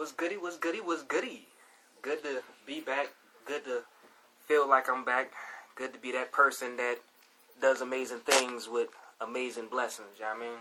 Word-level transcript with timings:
What's 0.00 0.12
goody? 0.12 0.38
What's 0.38 0.56
goody? 0.56 0.78
What's 0.78 1.02
goody? 1.02 1.46
Good 2.00 2.22
to 2.22 2.40
be 2.66 2.80
back. 2.80 3.08
Good 3.44 3.66
to 3.66 3.82
feel 4.48 4.66
like 4.66 4.88
I'm 4.88 5.04
back. 5.04 5.30
Good 5.74 5.92
to 5.92 5.98
be 5.98 6.10
that 6.12 6.32
person 6.32 6.78
that 6.78 6.96
does 7.60 7.82
amazing 7.82 8.20
things 8.20 8.66
with 8.66 8.88
amazing 9.20 9.66
blessings. 9.70 10.08
You 10.16 10.24
know 10.24 10.30
what 10.30 10.36
I 10.38 10.40
mean? 10.40 10.58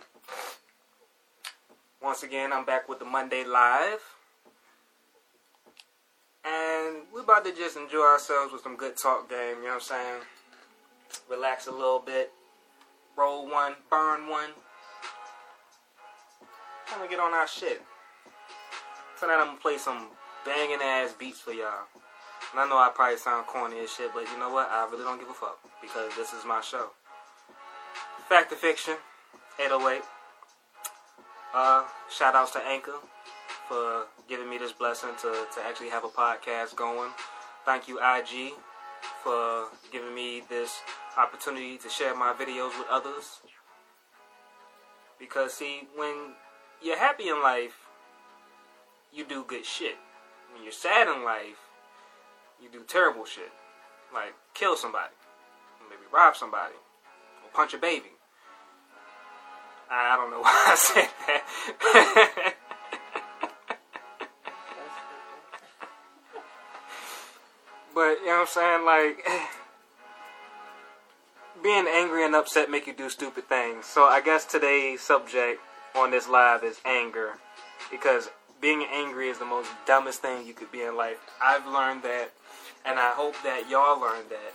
Once 2.04 2.24
again, 2.24 2.52
I'm 2.52 2.66
back 2.66 2.90
with 2.90 3.00
the 3.00 3.06
Monday 3.06 3.46
Live. 3.46 4.02
And 6.44 7.04
we're 7.14 7.22
about 7.22 7.46
to 7.46 7.56
just 7.56 7.78
enjoy 7.78 8.02
ourselves 8.02 8.52
with 8.52 8.62
some 8.62 8.76
good 8.76 8.98
talk 9.02 9.30
game, 9.30 9.60
you 9.60 9.70
know 9.70 9.76
what 9.76 9.76
I'm 9.76 9.80
saying? 9.80 10.22
Relax 11.32 11.68
a 11.68 11.72
little 11.72 12.04
bit. 12.06 12.34
Roll 13.18 13.50
one, 13.50 13.76
burn 13.90 14.30
one. 14.30 14.50
Trying 16.88 17.04
to 17.04 17.10
get 17.10 17.22
on 17.22 17.34
our 17.34 17.48
shit. 17.48 17.82
Tonight 19.20 19.36
I'm 19.42 19.48
gonna 19.48 19.60
play 19.60 19.78
some 19.78 20.08
banging 20.46 20.80
ass 20.82 21.14
beats 21.20 21.42
for 21.42 21.52
y'all. 21.52 21.92
And 22.52 22.62
I 22.62 22.70
know 22.70 22.78
I 22.78 22.90
probably 22.96 23.18
sound 23.18 23.48
corny 23.48 23.80
as 23.80 23.92
shit, 23.92 24.12
but 24.14 24.24
you 24.32 24.40
know 24.40 24.50
what? 24.50 24.70
I 24.72 24.88
really 24.90 25.04
don't 25.04 25.20
give 25.20 25.30
a 25.30 25.34
fuck 25.34 25.60
because 25.82 26.16
this 26.16 26.32
is 26.32 26.46
my 26.46 26.62
show. 26.62 26.92
Fact 28.30 28.50
or 28.54 28.56
fiction, 28.56 28.96
808. 29.60 30.04
Uh, 31.54 31.84
shout 32.10 32.34
outs 32.34 32.52
to 32.52 32.60
Anchor 32.60 32.96
for 33.68 34.06
giving 34.30 34.50
me 34.50 34.58
this 34.58 34.72
blessing 34.72 35.10
to, 35.22 35.46
to 35.54 35.60
actually 35.68 35.90
have 35.90 36.06
a 36.06 36.08
podcast 36.08 36.78
going. 36.78 37.12
Thank 37.66 37.90
you, 37.90 38.00
IG, 38.00 38.54
for 39.22 39.68
giving 39.92 40.16
me 40.16 40.44
this 40.48 40.80
opportunity 41.18 41.78
to 41.78 41.90
share 41.90 42.16
my 42.16 42.32
videos 42.32 42.72
with 42.80 42.88
others. 42.90 43.42
Because, 45.20 45.56
see, 45.56 45.90
when 45.98 46.36
you're 46.82 46.98
happy 46.98 47.28
in 47.28 47.44
life, 47.44 47.89
you 49.14 49.26
do 49.26 49.44
good 49.48 49.66
shit. 49.66 49.96
When 50.54 50.64
you're 50.64 50.72
sad 50.72 51.08
in 51.08 51.24
life, 51.24 51.58
you 52.62 52.70
do 52.70 52.84
terrible 52.88 53.26
shit. 53.26 53.52
Like 54.14 54.34
kill 54.54 54.76
somebody, 54.76 55.14
maybe 55.90 56.02
rob 56.12 56.36
somebody, 56.36 56.74
or 57.44 57.50
punch 57.54 57.74
a 57.74 57.78
baby. 57.78 58.10
I 59.92 60.16
don't 60.16 60.32
know 60.32 60.40
why 60.42 60.66
I 60.68 60.76
said 60.76 61.10
that. 61.28 62.56
but 67.94 68.20
you 68.20 68.26
know 68.28 68.32
what 68.32 68.42
I'm 68.42 68.48
saying? 68.48 68.86
Like 68.86 69.28
being 71.64 71.86
angry 71.88 72.26
and 72.26 72.36
upset 72.36 72.70
make 72.70 72.88
you 72.88 72.94
do 72.94 73.10
stupid 73.10 73.50
things. 73.50 73.86
So 73.86 74.04
I 74.04 74.22
guess 74.22 74.46
today's 74.46 75.02
subject 75.02 75.62
on 75.96 76.12
this 76.12 76.28
live 76.28 76.64
is 76.64 76.80
anger. 76.86 77.34
Because 77.92 78.30
being 78.62 78.86
angry 78.92 79.30
is 79.30 79.40
the 79.40 79.46
most 79.46 79.70
dumbest 79.86 80.22
thing 80.22 80.46
you 80.46 80.54
could 80.54 80.72
be 80.72 80.82
in 80.82 80.96
life. 80.96 81.18
I've 81.42 81.66
learned 81.66 82.04
that 82.04 82.32
and 82.86 83.00
I 83.00 83.12
hope 83.12 83.36
that 83.44 83.70
y'all 83.70 84.00
learn 84.00 84.26
that. 84.30 84.54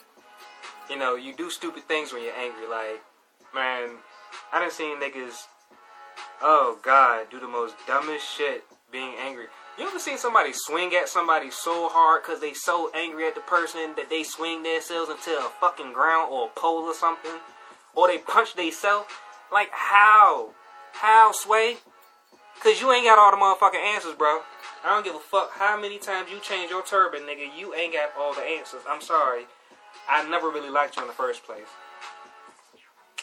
You 0.91 0.99
know, 0.99 1.17
you 1.17 1.35
do 1.35 1.51
stupid 1.51 1.85
things 1.85 2.13
when 2.13 2.23
you're 2.23 2.37
angry. 2.37 2.67
Like, 2.69 3.03
man, 3.55 3.91
I 4.53 4.61
done 4.61 4.71
seen 4.71 5.01
niggas, 5.01 5.47
oh 6.43 6.79
God, 6.83 7.27
do 7.31 7.41
the 7.41 7.49
most 7.49 7.75
dumbest 7.87 8.25
shit 8.29 8.65
being 8.93 9.15
angry. 9.21 9.47
You 9.79 9.89
ever 9.89 9.99
seen 9.99 10.19
somebody 10.19 10.51
swing 10.53 10.93
at 10.95 11.09
somebody 11.09 11.51
so 11.51 11.89
hard 11.89 12.23
because 12.23 12.41
they 12.41 12.55
so 12.55 12.91
angry 12.95 13.27
at 13.27 13.35
the 13.35 13.41
person 13.41 13.95
that 13.97 14.09
they 14.09 14.23
swing 14.23 14.63
themselves 14.63 15.11
into 15.11 15.31
a 15.31 15.51
fucking 15.61 15.93
ground 15.93 16.31
or 16.31 16.47
a 16.47 16.61
pole 16.61 16.85
or 16.85 16.95
something? 16.95 17.41
Or 17.95 18.07
they 18.07 18.19
punch 18.19 18.55
themselves? 18.55 19.09
Like, 19.53 19.71
how? 19.73 20.51
How, 20.93 21.33
Sway? 21.33 21.79
Because 22.55 22.81
you 22.81 22.91
ain't 22.93 23.05
got 23.05 23.19
all 23.19 23.31
the 23.31 23.37
motherfucking 23.37 23.95
answers, 23.95 24.15
bro. 24.15 24.41
I 24.85 24.91
don't 24.91 25.05
give 25.05 25.15
a 25.15 25.19
fuck 25.19 25.53
how 25.53 25.81
many 25.81 25.99
times 25.99 26.31
you 26.31 26.41
change 26.41 26.71
your 26.71 26.85
turban, 26.85 27.23
nigga. 27.23 27.49
You 27.57 27.75
ain't 27.75 27.93
got 27.95 28.11
all 28.19 28.35
the 28.35 28.43
answers. 28.43 28.83
I'm 28.89 29.01
sorry. 29.01 29.45
I 30.09 30.29
never 30.29 30.51
really 30.51 30.71
liked 30.71 30.97
you 30.97 31.03
in 31.03 31.09
the 31.09 31.15
first 31.15 31.45
place. 31.45 31.69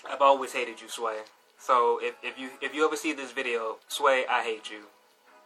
I've 0.09 0.21
always 0.21 0.53
hated 0.53 0.81
you, 0.81 0.89
Sway. 0.89 1.17
So 1.59 1.99
if, 2.01 2.15
if 2.23 2.39
you 2.39 2.49
if 2.61 2.73
you 2.73 2.85
ever 2.85 2.95
see 2.95 3.13
this 3.13 3.31
video, 3.31 3.77
Sway, 3.87 4.25
I 4.27 4.43
hate 4.43 4.71
you. 4.71 4.85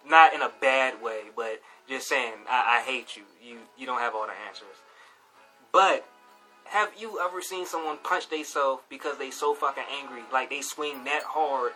Not 0.08 0.34
in 0.34 0.42
a 0.42 0.52
bad 0.62 1.02
way, 1.02 1.22
but 1.36 1.62
just 1.90 2.08
saying, 2.08 2.34
I, 2.50 2.80
I 2.80 2.90
hate 2.90 3.18
you. 3.18 3.24
You 3.44 3.58
you 3.78 3.86
don't 3.86 4.00
have 4.00 4.16
all 4.16 4.26
the 4.26 4.34
answers. 4.48 4.78
But 5.74 6.06
have 6.66 6.92
you 6.98 7.20
ever 7.20 7.42
seen 7.42 7.66
someone 7.66 7.98
punch 8.04 8.30
themselves 8.30 8.84
because 8.90 9.18
they 9.18 9.32
so 9.32 9.54
fucking 9.54 9.84
angry? 10.02 10.22
Like 10.32 10.50
they 10.50 10.62
swing 10.62 11.04
that 11.04 11.24
hard 11.24 11.74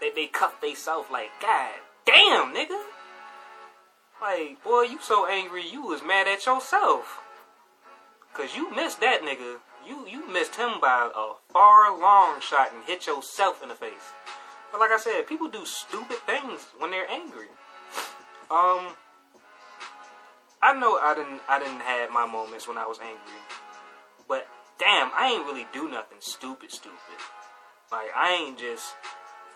that 0.00 0.14
they 0.14 0.26
cuff 0.26 0.60
themselves 0.60 1.08
like, 1.10 1.30
God 1.40 1.72
damn, 2.06 2.54
nigga. 2.54 2.80
Like, 4.20 4.62
boy, 4.64 4.82
you 4.82 4.98
so 5.02 5.26
angry 5.28 5.68
you 5.68 5.82
was 5.82 6.02
mad 6.02 6.26
at 6.26 6.46
yourself. 6.46 7.20
Cause 8.32 8.54
you 8.54 8.74
missed 8.74 9.00
that 9.00 9.22
nigga. 9.22 9.56
You 9.86 10.06
you 10.06 10.30
missed 10.30 10.56
him 10.56 10.80
by 10.80 11.10
a 11.14 11.32
far 11.52 11.98
long 11.98 12.40
shot 12.40 12.72
and 12.74 12.84
hit 12.84 13.06
yourself 13.06 13.62
in 13.62 13.70
the 13.70 13.74
face. 13.74 14.12
But 14.70 14.80
like 14.80 14.90
I 14.90 14.98
said, 14.98 15.26
people 15.26 15.48
do 15.48 15.64
stupid 15.64 16.18
things 16.26 16.66
when 16.78 16.90
they're 16.90 17.10
angry. 17.10 17.46
Um 18.50 18.92
I 20.60 20.74
know 20.78 20.98
I 20.98 21.14
didn't 21.14 21.40
I 21.48 21.58
didn't 21.58 21.80
have 21.80 22.10
my 22.10 22.26
moments 22.26 22.68
when 22.68 22.76
I 22.76 22.86
was 22.86 22.98
angry. 22.98 23.40
But 24.28 24.46
damn, 24.78 25.10
I 25.16 25.32
ain't 25.32 25.46
really 25.46 25.66
do 25.72 25.88
nothing 25.88 26.18
stupid 26.20 26.72
stupid. 26.72 27.18
Like 27.90 28.08
I 28.14 28.32
ain't 28.32 28.58
just 28.58 28.94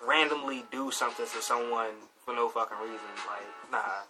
randomly 0.06 0.65
do 0.71 0.91
something 0.91 1.27
to 1.27 1.43
someone 1.43 1.94
for 2.25 2.34
no 2.34 2.49
fucking 2.49 2.78
reason. 2.78 3.12
Like, 3.28 3.72
nah. 3.72 4.06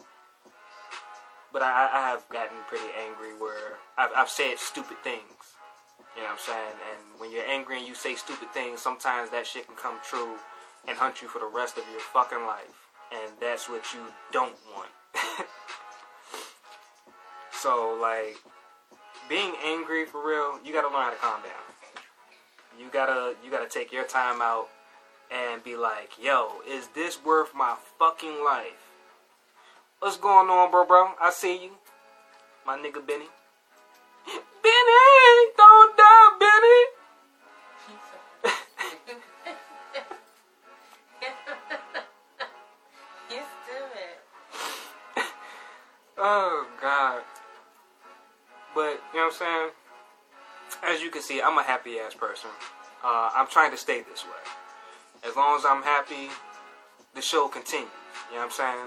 But 1.53 1.63
I, 1.63 1.89
I 1.93 2.01
have 2.11 2.29
gotten 2.29 2.57
pretty 2.69 2.91
angry 2.99 3.39
where 3.39 3.79
I've, 3.99 4.11
I've 4.17 4.29
said 4.29 4.59
stupid 4.59 4.99
things. 5.03 5.57
You 6.17 6.23
know 6.23 6.29
what 6.29 6.33
I'm 6.33 6.39
saying? 6.39 6.77
And 6.91 7.21
when 7.21 7.33
you're 7.33 7.47
angry 7.47 7.79
and 7.79 7.87
you 7.87 7.95
say 7.95 8.15
stupid 8.15 8.51
things, 8.53 8.81
sometimes 8.81 9.31
that 9.31 9.47
shit 9.47 9.67
can 9.67 9.77
come 9.77 9.99
true 10.05 10.37
and 10.89 10.97
hunt 10.97 11.23
you 11.23 11.29
for 11.29 11.39
the 11.39 11.47
rest 11.47 11.77
of 11.79 11.85
your 11.91 12.01
fucking 12.01 12.47
life. 12.47 12.89
And 13.13 13.33
that's 13.41 13.69
what 13.69 13.83
you 13.93 14.01
don't 14.33 14.55
want. 14.75 14.91
so, 17.53 17.99
like, 18.01 18.37
being 19.29 19.53
angry 19.65 20.07
for 20.07 20.27
real, 20.27 20.59
you 20.65 20.73
gotta 20.73 20.89
learn 20.89 21.05
how 21.05 21.11
to 21.11 21.17
calm 21.17 21.43
down. 21.43 21.71
You 22.79 22.89
gotta 22.93 23.35
you 23.45 23.51
gotta 23.51 23.69
take 23.69 23.93
your 23.93 24.05
time 24.05 24.41
out 24.41 24.69
and 25.31 25.63
be 25.63 25.77
like, 25.77 26.11
yo, 26.21 26.61
is 26.69 26.89
this 26.89 27.25
worth 27.25 27.55
my 27.55 27.77
fucking 27.99 28.45
life? 28.45 28.91
What's 30.01 30.17
going 30.17 30.49
on, 30.49 30.71
bro, 30.71 30.85
bro? 30.87 31.13
I 31.21 31.31
see 31.31 31.65
you. 31.65 31.71
My 32.67 32.77
nigga 32.77 33.07
Benny. 33.07 33.27
Benny! 34.63 35.53
Don't 35.57 35.97
die, 35.97 36.37
Benny! 36.39 36.85
Oh, 46.23 46.67
God. 46.83 47.23
But, 48.75 49.01
you 49.15 49.21
know 49.21 49.25
what 49.25 49.25
I'm 49.27 49.33
saying? 49.33 49.71
As 50.85 51.03
you 51.03 51.11
can 51.11 51.23
see, 51.23 51.41
I'm 51.41 51.57
a 51.57 51.63
happy 51.63 51.99
ass 51.99 52.15
person. 52.15 52.51
Uh, 53.03 53.31
I'm 53.35 53.47
trying 53.47 53.71
to 53.71 53.79
stay 53.79 54.03
this 54.03 54.25
way. 54.25 54.60
As 55.23 55.37
long 55.37 55.59
as 55.59 55.65
I'm 55.67 55.83
happy, 55.83 56.29
the 57.15 57.21
show 57.21 57.49
continues. 57.49 57.91
You 58.31 58.37
know 58.37 58.43
what 58.43 58.45
I'm 58.47 58.51
saying? 58.51 58.87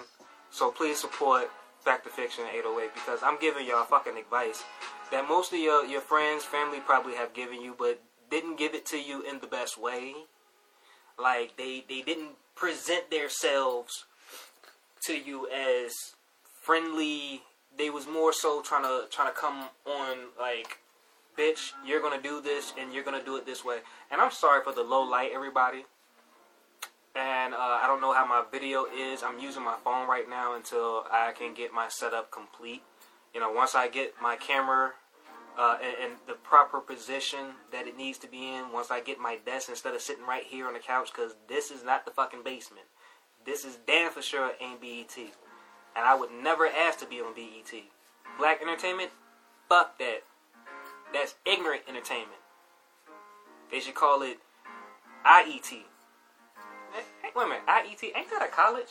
So 0.50 0.72
please 0.72 1.00
support 1.00 1.50
Fact 1.82 2.06
to 2.06 2.10
Fiction 2.10 2.46
808 2.46 2.94
because 2.94 3.20
I'm 3.22 3.40
giving 3.40 3.68
y'all 3.68 3.84
fucking 3.84 4.18
advice 4.18 4.64
that 5.12 5.28
most 5.28 5.54
of 5.54 5.60
your, 5.60 5.86
your 5.86 6.02
friends, 6.02 6.44
family 6.44 6.80
probably 6.80 7.14
have 7.16 7.34
given 7.34 7.62
you, 7.62 7.76
but 7.78 8.02
didn't 8.32 8.58
give 8.58 8.74
it 8.74 8.86
to 8.88 8.98
you 8.98 9.22
in 9.22 9.40
the 9.42 9.48
best 9.48 9.80
way. 9.80 10.14
Like 11.20 11.56
they, 11.58 11.84
they 11.88 12.02
didn't 12.02 12.32
present 12.56 13.12
themselves 13.12 14.06
to 15.06 15.14
you 15.14 15.48
as 15.52 15.92
friendly. 16.64 17.44
They 17.78 17.92
was 17.92 18.08
more 18.08 18.34
so 18.34 18.62
trying 18.62 18.84
to 18.84 19.06
trying 19.12 19.32
to 19.32 19.40
come 19.40 19.70
on 19.86 20.18
like, 20.40 20.80
bitch, 21.38 21.74
you're 21.86 22.02
gonna 22.02 22.22
do 22.22 22.42
this 22.42 22.74
and 22.80 22.92
you're 22.92 23.04
gonna 23.04 23.24
do 23.24 23.36
it 23.36 23.46
this 23.46 23.64
way. 23.64 23.80
And 24.10 24.20
I'm 24.20 24.32
sorry 24.32 24.64
for 24.64 24.74
the 24.74 24.84
low 24.84 25.04
light, 25.04 25.30
everybody 25.34 25.86
and 27.16 27.54
uh, 27.54 27.58
I 27.58 27.86
don't 27.88 28.02
know 28.02 28.14
how 28.14 28.26
my 28.26 28.44
video 28.52 28.86
is. 28.86 29.22
I'm 29.24 29.40
using 29.40 29.64
my 29.64 29.76
phone 29.84 30.08
right 30.08 30.28
now 30.28 30.56
until 30.56 31.06
I 31.12 31.32
can 31.38 31.54
get 31.54 31.74
my 31.74 31.88
setup 31.88 32.32
complete. 32.32 32.82
You 33.34 33.40
know, 33.40 33.52
once 33.52 33.76
I 33.76 33.88
get 33.88 34.16
my 34.22 34.36
camera 34.36 34.94
uh, 35.58 35.78
in, 35.82 36.12
the 36.28 36.34
proper 36.34 36.80
position 36.80 37.54
that 37.72 37.88
it 37.88 37.96
needs 37.96 38.18
to 38.20 38.28
be 38.28 38.56
in, 38.56 38.72
once 38.72 38.90
I 38.90 39.00
get 39.00 39.20
my 39.20 39.38
desk 39.46 39.70
instead 39.70 39.94
of 39.94 40.02
sitting 40.02 40.26
right 40.26 40.44
here 40.44 40.68
on 40.68 40.74
the 40.74 40.80
couch, 40.80 41.12
because 41.14 41.36
this 41.48 41.70
is 41.70 41.84
not 41.84 42.06
the 42.06 42.12
fucking 42.12 42.44
basement. 42.44 42.88
This 43.46 43.64
is 43.64 43.78
damn 43.86 44.12
for 44.12 44.22
sure 44.22 44.52
ain't 44.60 44.82
BET. 44.82 45.16
And 45.18 46.06
I 46.06 46.16
would 46.16 46.32
never 46.32 46.66
ask 46.66 47.00
to 47.00 47.06
be 47.06 47.20
on 47.20 47.36
BET. 47.36 47.72
Black 48.40 48.62
entertainment? 48.62 49.12
Fuck 49.70 50.00
that. 50.00 50.24
That's 51.14 51.36
ignorant 51.46 51.84
entertainment. 51.88 52.42
They 53.70 53.80
should 53.80 53.96
call 53.96 54.24
it 54.24 54.40
IET 55.26 55.84
Hey, 56.94 57.02
wait 57.36 57.46
a 57.46 57.50
minute, 57.50 57.66
IET, 57.68 58.04
ain't 58.16 58.30
that 58.30 58.44
a 58.44 58.48
college? 58.48 58.90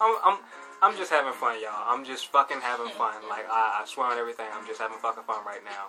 I'm, 0.00 0.16
I'm, 0.24 0.38
I'm 0.80 0.96
just 0.96 1.10
having 1.10 1.32
fun, 1.32 1.60
y'all. 1.60 1.72
I'm 1.86 2.04
just 2.04 2.28
fucking 2.28 2.60
having 2.60 2.90
fun. 2.90 3.16
Like 3.28 3.46
I, 3.50 3.82
I 3.82 3.84
swear 3.86 4.06
on 4.06 4.18
everything, 4.18 4.46
I'm 4.54 4.66
just 4.66 4.80
having 4.80 4.98
fucking 4.98 5.24
fun 5.24 5.44
right 5.44 5.64
now. 5.64 5.86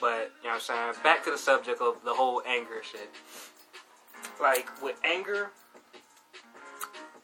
But 0.00 0.32
you 0.42 0.48
know 0.48 0.54
what 0.56 0.70
I'm 0.70 0.94
saying? 0.94 0.94
Back 1.04 1.22
to 1.24 1.30
the 1.30 1.38
subject 1.38 1.80
of 1.80 2.02
the 2.04 2.12
whole 2.12 2.42
anger 2.44 2.82
shit. 2.82 3.10
Like 4.40 4.66
with 4.82 4.96
anger, 5.04 5.50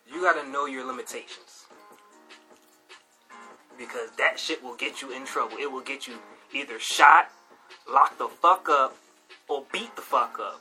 you 0.06 0.22
gotta 0.22 0.48
know 0.48 0.66
your 0.66 0.86
limitations. 0.86 1.64
Because 3.76 4.10
that 4.18 4.38
shit 4.38 4.62
will 4.62 4.76
get 4.76 5.02
you 5.02 5.10
in 5.10 5.24
trouble. 5.24 5.56
It 5.58 5.70
will 5.70 5.82
get 5.82 6.06
you 6.06 6.14
either 6.54 6.78
shot, 6.78 7.30
locked 7.92 8.18
the 8.18 8.28
fuck 8.28 8.68
up, 8.68 8.96
or 9.48 9.64
beat 9.72 9.94
the 9.96 10.02
fuck 10.02 10.38
up. 10.40 10.60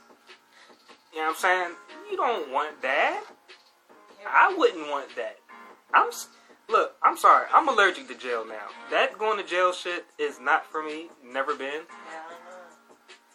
You 1.13 1.19
know 1.19 1.27
what 1.27 1.29
I'm 1.29 1.35
saying? 1.35 1.71
You 2.11 2.17
don't 2.17 2.51
want 2.51 2.81
that. 2.81 3.23
I 4.27 4.53
wouldn't 4.57 4.89
want 4.89 5.15
that. 5.15 5.37
I'm 5.93 6.09
look. 6.69 6.95
I'm 7.03 7.17
sorry. 7.17 7.47
I'm 7.53 7.67
allergic 7.67 8.07
to 8.09 8.15
jail 8.15 8.45
now. 8.45 8.67
That 8.91 9.17
going 9.17 9.37
to 9.37 9.47
jail 9.47 9.73
shit 9.73 10.05
is 10.19 10.39
not 10.39 10.65
for 10.65 10.83
me. 10.83 11.07
Never 11.23 11.55
been. 11.55 11.81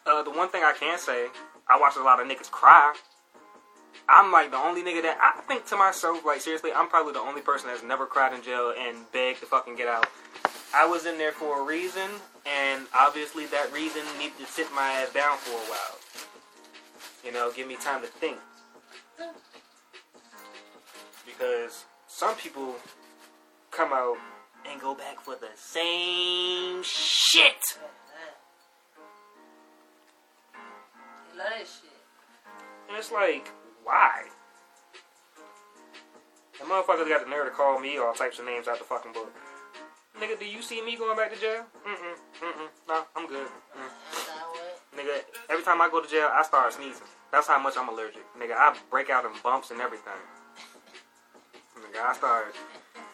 Uh, 0.05 0.23
the 0.23 0.31
one 0.31 0.49
thing 0.49 0.63
I 0.65 0.75
can 0.79 0.99
say, 0.99 1.29
I 1.69 1.79
watch 1.81 1.97
a 1.97 2.03
lot 2.03 2.21
of 2.21 2.27
niggas 2.27 2.51
cry. 2.51 2.95
I'm 4.09 4.33
like 4.33 4.51
the 4.51 4.57
only 4.57 4.83
nigga 4.83 5.03
that 5.03 5.19
I 5.21 5.41
think 5.47 5.67
to 5.67 5.77
myself, 5.77 6.25
like 6.25 6.41
seriously, 6.41 6.73
I'm 6.73 6.89
probably 6.89 7.13
the 7.13 7.21
only 7.21 7.41
person 7.41 7.69
that's 7.69 7.83
never 7.83 8.07
cried 8.07 8.35
in 8.35 8.43
jail 8.43 8.75
and 8.77 8.97
begged 9.13 9.41
to 9.41 9.47
fucking 9.47 9.77
get 9.77 9.89
out. 9.89 10.09
I 10.75 10.87
was 10.87 11.07
in 11.07 11.19
there 11.19 11.33
for 11.33 11.61
a 11.61 11.65
reason, 11.65 12.11
and 12.47 12.87
obviously 12.95 13.47
that 13.47 13.73
reason 13.73 14.03
needed 14.19 14.39
to 14.39 14.47
sit 14.47 14.67
my 14.75 14.91
ass 14.93 15.13
down 15.13 15.39
for 15.39 15.53
a 15.53 15.65
while. 15.71 15.99
You 17.25 17.33
know, 17.33 17.53
give 17.55 17.69
me 17.69 17.77
time 17.77 18.03
to 18.03 18.09
think. 18.09 18.39
Because 21.25 21.85
some 22.09 22.35
people 22.37 22.75
come 23.71 23.93
out 23.93 24.17
and 24.71 24.81
go 24.81 24.95
back 24.95 25.21
for 25.21 25.35
the 25.37 25.49
same 25.57 26.83
shit. 26.83 27.79
Love 31.37 31.47
that 31.49 31.61
shit. 31.61 31.91
And 32.89 32.99
it's 32.99 33.13
like, 33.13 33.49
why? 33.85 34.25
The 36.59 36.65
motherfuckers 36.65 37.09
got 37.09 37.25
the 37.25 37.31
nerve 37.31 37.47
to 37.47 37.51
call 37.51 37.81
me 37.81 37.99
all 37.99 38.13
types 38.13 38.39
of 38.39 38.45
names 38.45 38.69
out 38.69 38.79
the 38.79 38.85
fucking 38.85 39.13
book. 39.13 39.33
Nigga, 40.23 40.39
do 40.39 40.47
you 40.47 40.63
see 40.63 40.81
me 40.81 40.95
going 40.95 41.17
back 41.17 41.35
to 41.35 41.41
jail? 41.41 41.65
Mm-mm, 41.85 42.15
mm-mm, 42.47 42.69
no, 42.87 43.05
I'm 43.17 43.27
good. 43.27 43.49
Mm. 43.75 44.97
Nigga, 44.97 45.21
every 45.51 45.65
time 45.65 45.83
I 45.83 45.89
go 45.91 46.01
to 46.01 46.09
jail, 46.09 46.31
I 46.33 46.45
start 46.45 46.73
sneezing. 46.73 47.09
That's 47.33 47.49
how 47.49 47.59
much 47.59 47.75
I'm 47.77 47.89
allergic. 47.89 48.23
Nigga, 48.39 48.53
I 48.53 48.77
break 48.89 49.11
out 49.11 49.25
in 49.25 49.33
bumps 49.43 49.73
and 49.73 49.81
everything. 49.81 50.13
Nigga, 51.77 52.07
I 52.07 52.15
start 52.15 52.55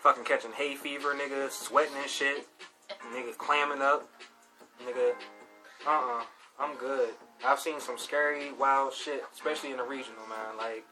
fucking 0.02 0.25
catching 0.25 0.52
hay 0.52 0.75
fever, 0.75 1.14
nigga, 1.14 1.50
sweating 1.50 1.96
and 1.99 2.10
shit. 2.10 2.46
Nigga, 3.14 3.34
clamming 3.38 3.81
up. 3.81 4.06
Nigga, 4.87 5.14
uh-uh, 5.87 6.25
I'm 6.60 6.76
good. 6.76 7.08
I've 7.43 7.58
seen 7.58 7.81
some 7.81 7.96
scary, 7.96 8.52
wild 8.52 8.93
shit, 8.93 9.25
especially 9.32 9.70
in 9.70 9.78
the 9.78 9.82
regional, 9.82 10.26
man. 10.28 10.58
Like, 10.58 10.84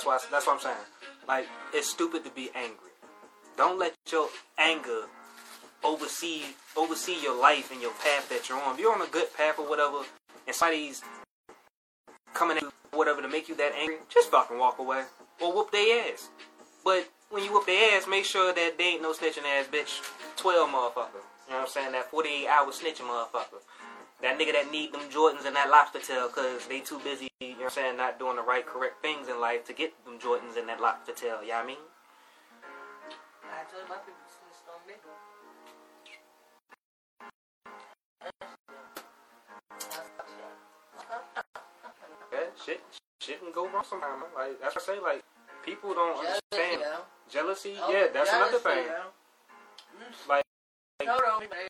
that's 0.00 0.06
why. 0.06 0.30
That's 0.30 0.46
what 0.46 0.54
I'm 0.54 0.60
saying. 0.60 0.76
Like, 1.28 1.46
it's 1.74 1.90
stupid 1.90 2.24
to 2.24 2.30
be 2.30 2.50
angry. 2.54 2.90
Don't 3.56 3.78
let 3.78 3.94
your 4.10 4.28
anger 4.58 5.02
oversee 5.84 6.42
oversee 6.76 7.16
your 7.22 7.38
life 7.40 7.70
and 7.70 7.82
your 7.82 7.92
path 7.92 8.28
that 8.30 8.48
you're 8.48 8.60
on. 8.60 8.74
If 8.74 8.80
you're 8.80 8.94
on 8.94 9.02
a 9.02 9.10
good 9.10 9.34
path 9.36 9.58
or 9.58 9.68
whatever, 9.68 9.98
and 10.46 10.56
somebody's 10.56 11.02
coming 12.32 12.56
at 12.56 12.62
you, 12.62 12.72
whatever 12.92 13.20
to 13.20 13.28
make 13.28 13.48
you 13.48 13.56
that 13.56 13.72
angry, 13.78 13.96
just 14.08 14.30
fucking 14.30 14.58
walk 14.58 14.78
away 14.78 15.04
or 15.40 15.52
whoop 15.52 15.70
their 15.70 16.12
ass. 16.12 16.30
But 16.84 17.08
when 17.28 17.44
you 17.44 17.52
whoop 17.52 17.66
their 17.66 17.96
ass, 17.96 18.06
make 18.08 18.24
sure 18.24 18.54
that 18.54 18.78
they 18.78 18.84
ain't 18.84 19.02
no 19.02 19.12
snitching 19.12 19.44
ass 19.44 19.66
bitch. 19.70 20.00
Twelve 20.36 20.70
motherfucker. 20.70 21.20
You 21.46 21.56
know 21.56 21.60
what 21.60 21.62
I'm 21.62 21.68
saying? 21.68 21.92
That 21.92 22.10
48 22.10 22.46
hour 22.46 22.70
snitching 22.70 23.04
motherfucker. 23.04 23.60
That 24.22 24.38
nigga 24.38 24.52
that 24.52 24.70
need 24.70 24.92
them 24.92 25.00
Jordans 25.08 25.46
and 25.46 25.56
that 25.56 25.70
lobster 25.70 25.98
tail 25.98 26.28
because 26.28 26.66
they 26.68 26.80
too 26.80 27.00
busy, 27.00 27.28
you 27.40 27.56
know 27.56 27.56
what 27.56 27.64
I'm 27.64 27.70
saying, 27.70 27.96
not 27.96 28.18
doing 28.18 28.36
the 28.36 28.42
right 28.42 28.66
correct 28.66 29.00
things 29.00 29.28
in 29.28 29.40
life 29.40 29.64
to 29.66 29.72
get 29.72 29.92
them 30.04 30.18
Jordans 30.18 30.58
and 30.58 30.68
that 30.68 30.80
lobster 30.80 31.12
tail. 31.12 31.40
You 31.42 31.48
know 31.48 31.54
what 31.56 31.64
I 31.64 31.66
mean? 31.66 31.76
I 33.48 33.64
told 33.64 33.88
my 33.88 33.96
people 34.04 34.20
to 34.20 34.28
snitch 34.28 34.68
on 34.68 34.80
me. 34.86 34.94
Yeah, 42.32 42.38
shit, 42.64 42.80
shit 43.20 43.40
can 43.40 43.52
go 43.52 43.68
wrong 43.68 43.84
sometimes. 43.88 44.22
Like 44.36 44.60
that's 44.60 44.74
what 44.76 44.84
I 44.84 44.94
say. 44.96 45.00
Like 45.00 45.24
people 45.64 45.94
don't 45.94 46.16
Jealousy, 46.20 46.40
understand 46.52 46.80
yo. 46.82 47.00
jealousy. 47.32 47.74
Oh, 47.80 47.92
yeah, 47.92 48.06
that's 48.12 48.30
another 48.32 48.58
thing. 48.58 48.84
yo. 48.84 49.08
Like, 50.28 50.44
Hold 51.08 51.69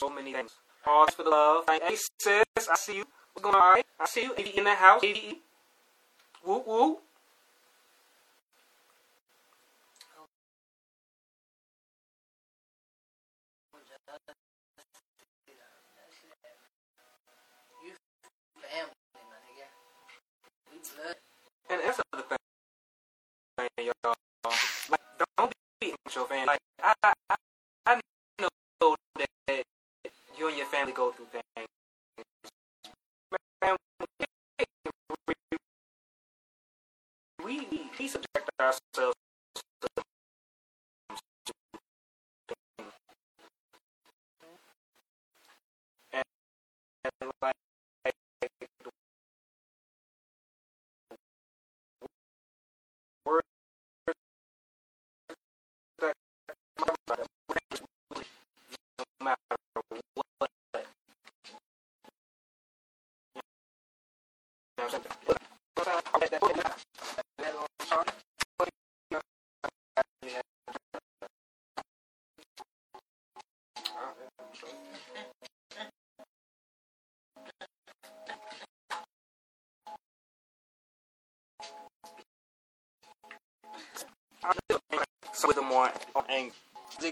so 0.00 0.08
many 0.08 0.32
things. 0.32 0.52
Pause 0.82 1.10
for 1.14 1.22
the 1.24 1.30
love. 1.30 1.64
Like, 1.68 1.82
hey 1.82 1.96
sis, 1.96 2.44
I 2.56 2.74
see 2.74 2.96
you. 2.96 3.04
What's 3.34 3.44
going 3.44 3.54
on? 3.54 3.82
I 4.00 4.06
see 4.06 4.22
you. 4.22 4.34
ADE 4.36 4.54
in 4.56 4.64
the 4.64 4.74
house. 4.74 5.04
ADE. 5.04 5.36
We 6.46 6.54
blood. 6.54 6.96
And 21.68 21.80
that's 21.84 22.00
another 22.12 22.26
thing, 23.76 23.86
y'all. 24.04 24.14
Like, 24.90 25.00
don't 25.36 25.52
be 25.80 25.94
your 26.14 26.26
family. 26.26 26.46
Like, 26.46 26.58
I, 26.82 26.94
I 27.30 27.36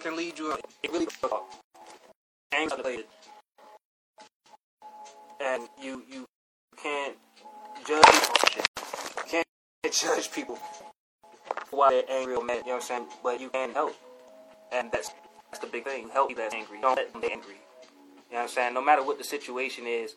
can 0.09 0.17
lead 0.17 0.39
you. 0.39 0.57
It 0.83 0.93
really 0.93 1.07
anger 2.55 2.77
related, 2.77 3.05
and 5.41 5.69
you 5.81 6.03
you 6.11 6.25
can't 6.83 7.17
judge 7.87 8.05
people. 8.07 8.65
You 9.17 9.23
can't 9.31 9.47
judge 9.93 10.33
people 10.33 10.59
why 11.71 11.91
they're 11.91 12.19
angry 12.19 12.35
or 12.35 12.45
mad. 12.45 12.59
You 12.59 12.69
know 12.69 12.73
what 12.73 12.75
I'm 12.77 12.81
saying? 12.81 13.07
But 13.23 13.41
you 13.41 13.51
can 13.51 13.73
help, 13.73 13.95
and 14.73 14.91
that's 14.91 15.11
that's 15.51 15.63
the 15.63 15.71
big 15.71 15.85
thing. 15.85 16.09
Help 16.09 16.29
people 16.29 16.43
that's 16.43 16.55
angry. 16.55 16.81
Don't 16.81 16.97
let 16.97 17.13
them 17.13 17.21
be 17.21 17.31
angry. 17.31 17.57
You 18.31 18.35
know 18.35 18.39
what 18.39 18.43
I'm 18.43 18.49
saying? 18.49 18.75
No 18.75 18.83
matter 18.83 19.03
what 19.03 19.19
the 19.19 19.25
situation 19.25 19.85
is, 19.87 20.15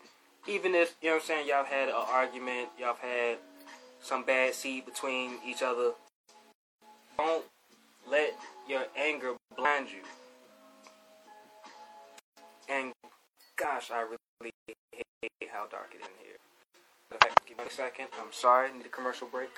even 0.47 0.73
if 0.73 0.95
you 1.01 1.09
know 1.09 1.15
what 1.15 1.23
I'm 1.23 1.27
saying, 1.27 1.47
y'all 1.47 1.65
had 1.65 1.89
an 1.89 1.95
argument, 1.95 2.69
y'all 2.79 2.95
had 3.01 3.39
some 4.01 4.23
bad 4.23 4.53
seed 4.53 4.85
between 4.85 5.33
each 5.45 5.61
other. 5.61 5.91
Don't 7.17 7.43
let 8.09 8.33
your 8.71 8.85
anger 8.95 9.33
blind 9.57 9.87
you. 9.91 9.99
And 12.69 12.93
gosh, 13.57 13.91
I 13.91 14.01
really 14.01 14.53
hate 14.65 15.49
how 15.51 15.67
dark 15.67 15.93
it 15.93 16.01
is 16.01 16.07
in 16.07 16.25
here. 16.25 16.37
Okay, 17.13 17.29
give 17.45 17.57
me 17.57 17.65
a 17.67 17.69
second. 17.69 18.07
I'm 18.17 18.31
sorry. 18.31 18.69
I 18.69 18.77
need 18.77 18.85
a 18.85 18.89
commercial 18.89 19.27
break. 19.27 19.49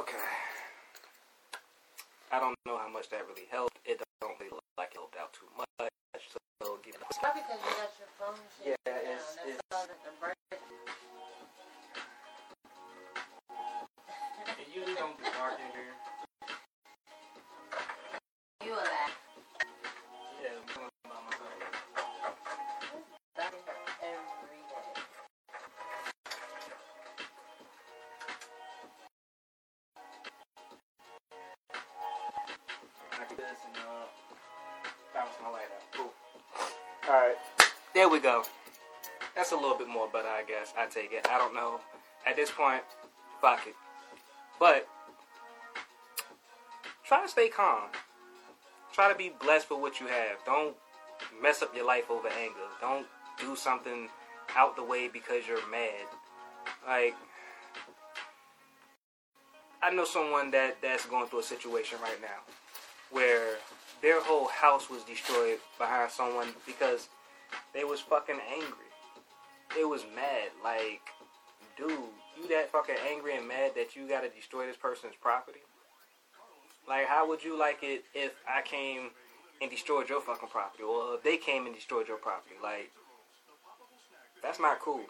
Okay. 0.00 0.16
I 2.32 2.40
don't 2.40 2.56
know 2.64 2.78
how 2.78 2.88
much 2.88 3.10
that 3.10 3.20
really 3.28 3.46
helped. 3.50 3.69
We 38.10 38.20
go. 38.20 38.42
That's 39.36 39.52
a 39.52 39.56
little 39.56 39.76
bit 39.76 39.88
more 39.88 40.08
better, 40.08 40.28
I 40.28 40.42
guess. 40.42 40.74
I 40.76 40.86
take 40.86 41.12
it. 41.12 41.26
I 41.30 41.38
don't 41.38 41.54
know. 41.54 41.80
At 42.26 42.36
this 42.36 42.50
point, 42.50 42.82
fuck 43.40 43.66
it. 43.66 43.74
But 44.58 44.86
try 47.04 47.22
to 47.22 47.28
stay 47.28 47.48
calm. 47.48 47.88
Try 48.92 49.10
to 49.10 49.16
be 49.16 49.32
blessed 49.40 49.66
for 49.66 49.80
what 49.80 50.00
you 50.00 50.06
have. 50.06 50.44
Don't 50.44 50.74
mess 51.40 51.62
up 51.62 51.74
your 51.74 51.86
life 51.86 52.10
over 52.10 52.28
anger. 52.28 52.54
Don't 52.80 53.06
do 53.38 53.54
something 53.54 54.08
out 54.56 54.76
the 54.76 54.84
way 54.84 55.08
because 55.08 55.46
you're 55.46 55.66
mad. 55.70 56.06
Like 56.86 57.14
I 59.82 59.90
know 59.90 60.04
someone 60.04 60.50
that 60.50 60.78
that's 60.82 61.06
going 61.06 61.28
through 61.28 61.40
a 61.40 61.44
situation 61.44 61.98
right 62.02 62.20
now 62.20 62.42
where 63.10 63.56
their 64.02 64.20
whole 64.20 64.48
house 64.48 64.90
was 64.90 65.04
destroyed 65.04 65.58
behind 65.78 66.10
someone 66.10 66.48
because 66.66 67.08
they 67.74 67.84
was 67.84 68.00
fucking 68.00 68.38
angry. 68.52 68.90
They 69.76 69.84
was 69.84 70.04
mad. 70.14 70.50
Like, 70.62 71.00
dude, 71.76 71.90
you 72.36 72.48
that 72.48 72.70
fucking 72.70 72.96
angry 73.10 73.36
and 73.36 73.46
mad 73.46 73.72
that 73.76 73.94
you 73.94 74.08
gotta 74.08 74.28
destroy 74.28 74.66
this 74.66 74.76
person's 74.76 75.14
property? 75.20 75.60
Like, 76.88 77.06
how 77.06 77.28
would 77.28 77.44
you 77.44 77.58
like 77.58 77.78
it 77.82 78.04
if 78.14 78.32
I 78.48 78.62
came 78.62 79.10
and 79.62 79.70
destroyed 79.70 80.08
your 80.08 80.20
fucking 80.20 80.48
property, 80.48 80.82
or 80.82 81.14
if 81.14 81.22
they 81.22 81.36
came 81.36 81.66
and 81.66 81.74
destroyed 81.74 82.08
your 82.08 82.16
property? 82.16 82.56
Like, 82.62 82.90
that's 84.42 84.58
not 84.58 84.80
cool. 84.80 85.04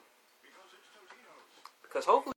Because 1.83 2.05
hopefully, 2.05 2.35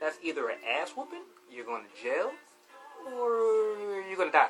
that's 0.00 0.18
either 0.22 0.48
an 0.48 0.58
ass 0.68 0.92
whooping, 0.96 1.22
you're 1.50 1.64
going 1.64 1.82
to 1.82 2.02
jail, 2.02 2.30
or 3.06 4.02
you're 4.08 4.16
going 4.16 4.30
to 4.30 4.32
die. 4.32 4.48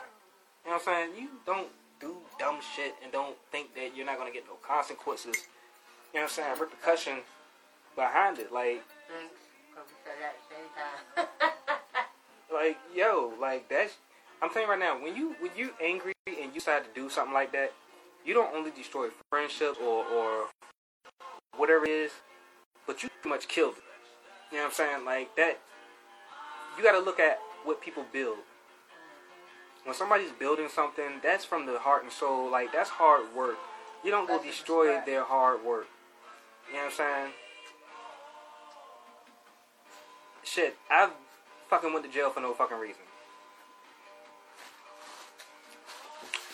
You 0.65 0.71
know 0.71 0.77
what 0.79 0.89
I'm 0.89 1.13
saying? 1.13 1.23
You 1.23 1.29
don't 1.45 1.69
do 2.01 2.17
dumb 2.39 2.59
shit 2.75 2.95
and 3.03 3.13
don't 3.13 3.37
think 3.53 3.75
that 3.75 3.97
you're 3.97 4.07
not 4.07 4.17
going 4.17 4.31
to 4.31 4.35
get 4.35 4.47
no 4.47 4.55
consequences. 4.67 5.37
You 6.13 6.21
know 6.21 6.25
what 6.25 6.39
I'm 6.39 6.45
saying? 6.45 6.61
Repercussion 6.61 7.19
behind 7.97 8.39
it. 8.39 8.53
Like, 8.53 8.83
Thanks. 9.09 9.35
Because 9.71 9.89
we 9.89 9.97
said 10.05 10.17
that 10.21 10.35
at 10.35 10.41
the 10.41 10.55
same 10.55 10.69
time. 10.77 11.75
like 12.53 12.79
yo, 12.95 13.33
like 13.41 13.69
that's. 13.69 13.95
I'm 14.43 14.51
saying 14.53 14.69
right 14.69 14.79
now, 14.79 15.03
when 15.03 15.17
you 15.17 15.35
when 15.41 15.51
you 15.57 15.71
angry 15.83 16.13
and 16.27 16.47
you 16.47 16.61
decide 16.61 16.85
to 16.85 16.91
do 16.95 17.09
something 17.11 17.35
like 17.35 17.53
that, 17.53 17.73
you 18.25 18.35
don't 18.35 18.55
only 18.55 18.71
destroy 18.71 19.09
friendships 19.31 19.79
or 19.83 20.05
or 20.05 20.47
whatever 21.57 21.85
it 21.85 21.91
is, 21.91 22.13
but 22.87 23.03
you 23.03 23.09
pretty 23.21 23.29
much 23.29 23.49
killed 23.49 23.75
it. 23.77 23.85
You 24.51 24.59
know 24.59 24.65
what 24.65 24.69
I'm 24.69 24.75
saying? 24.75 25.05
Like 25.05 25.35
that. 25.37 25.59
You 26.77 26.83
got 26.83 26.93
to 26.93 27.01
look 27.01 27.21
at 27.21 27.39
what 27.65 27.81
people 27.81 28.05
build. 28.13 28.39
When 29.85 29.95
somebody's 29.95 30.33
building 30.33 30.69
something, 30.69 31.21
that's 31.23 31.45
from 31.45 31.67
the 31.67 31.79
heart 31.79 32.03
and 32.03 32.13
soul. 32.13 32.51
Like 32.51 32.73
that's 32.73 32.91
hard 32.91 33.35
work. 33.35 33.57
You 34.03 34.11
don't 34.11 34.27
go 34.27 34.43
destroy 34.43 35.01
their 35.05 35.25
hard 35.25 35.65
work. 35.65 35.87
You 36.69 36.75
know 36.75 36.85
what 36.85 36.87
I'm 36.87 36.93
saying? 36.93 37.33
Shit, 40.43 40.77
I 40.91 41.11
fucking 41.69 41.93
went 41.93 42.05
to 42.05 42.11
jail 42.11 42.31
for 42.31 42.41
no 42.41 42.55
fucking 42.55 42.79
reason. 42.79 43.03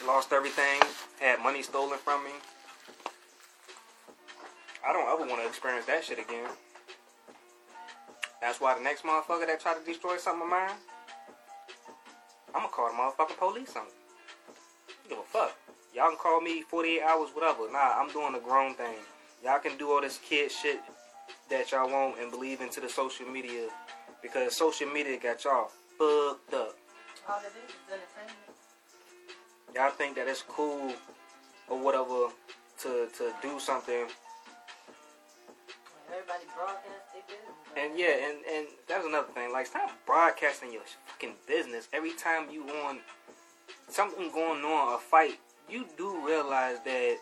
Lost 0.07 0.33
everything, 0.33 0.81
had 1.21 1.41
money 1.41 1.63
stolen 1.63 1.99
from 1.99 2.25
me. 2.25 2.31
I 4.87 4.93
don't 4.93 5.07
ever 5.07 5.29
want 5.29 5.43
to 5.43 5.49
experience 5.49 5.87
that 5.87 6.05
shit 6.05 6.19
again. 6.19 6.49
That's 8.41 8.61
why 8.61 8.75
the 8.75 8.81
next 8.81 9.05
motherfucker 9.05 9.47
that 9.47 9.61
try 9.61 9.75
to 9.75 9.85
destroy 9.85 10.17
something 10.17 10.43
of 10.43 10.49
mine, 10.49 10.71
I'm 12.55 12.63
gonna 12.63 12.69
call 12.69 12.89
the 12.89 12.95
motherfucking 12.95 13.39
police 13.39 13.77
on 13.77 13.85
you. 13.85 15.09
Give 15.09 15.19
a 15.19 15.23
fuck. 15.23 15.57
Y'all 15.95 16.09
can 16.09 16.19
call 16.19 16.41
me 16.41 16.63
48 16.63 17.03
hours, 17.03 17.31
whatever. 17.35 17.71
Nah, 17.71 18.01
I'm 18.01 18.11
doing 18.13 18.33
the 18.33 18.39
grown 18.39 18.75
thing. 18.75 18.97
Y'all 19.45 19.59
can 19.59 19.77
do 19.77 19.91
all 19.91 20.01
this 20.01 20.19
kid 20.19 20.51
shit 20.51 20.81
that 21.49 21.73
y'all 21.73 21.91
want 21.91 22.21
and 22.21 22.31
believe 22.31 22.61
into 22.61 22.81
the 22.81 22.89
social 22.89 23.27
media 23.27 23.69
because 24.23 24.57
social 24.57 24.89
media 24.89 25.19
got 25.19 25.43
y'all 25.45 25.71
fucked 25.99 26.55
up. 26.55 26.77
All 27.29 27.39
it 27.41 27.47
is 27.47 27.71
is 27.71 27.77
entertainment. 27.89 28.37
Y'all 29.75 29.91
think 29.91 30.17
that 30.17 30.29
it's 30.29 30.43
cool 30.43 30.93
or 31.69 31.79
whatever 31.79 32.29
to 32.83 33.09
to 33.17 33.33
do 33.43 33.59
something 33.59 34.07
everybody 36.11 36.45
broadcast 36.55 37.07
their 37.15 37.23
business. 37.31 37.60
And 37.77 37.99
yeah, 37.99 38.29
and 38.29 38.39
and 38.53 38.67
that's 38.89 39.07
another 39.07 39.29
thing. 39.29 39.53
Like, 39.53 39.67
stop 39.67 39.91
broadcasting 40.07 40.73
your 40.73 40.83
fucking 41.07 41.35
business 41.47 41.89
every 41.93 42.15
time 42.15 42.51
you 42.51 42.65
on 42.87 42.99
something 43.89 44.31
going 44.33 44.65
on, 44.65 44.95
a 44.95 44.99
fight. 44.99 45.39
You 45.69 45.87
do 45.97 46.27
realize 46.27 46.79
that 46.85 47.19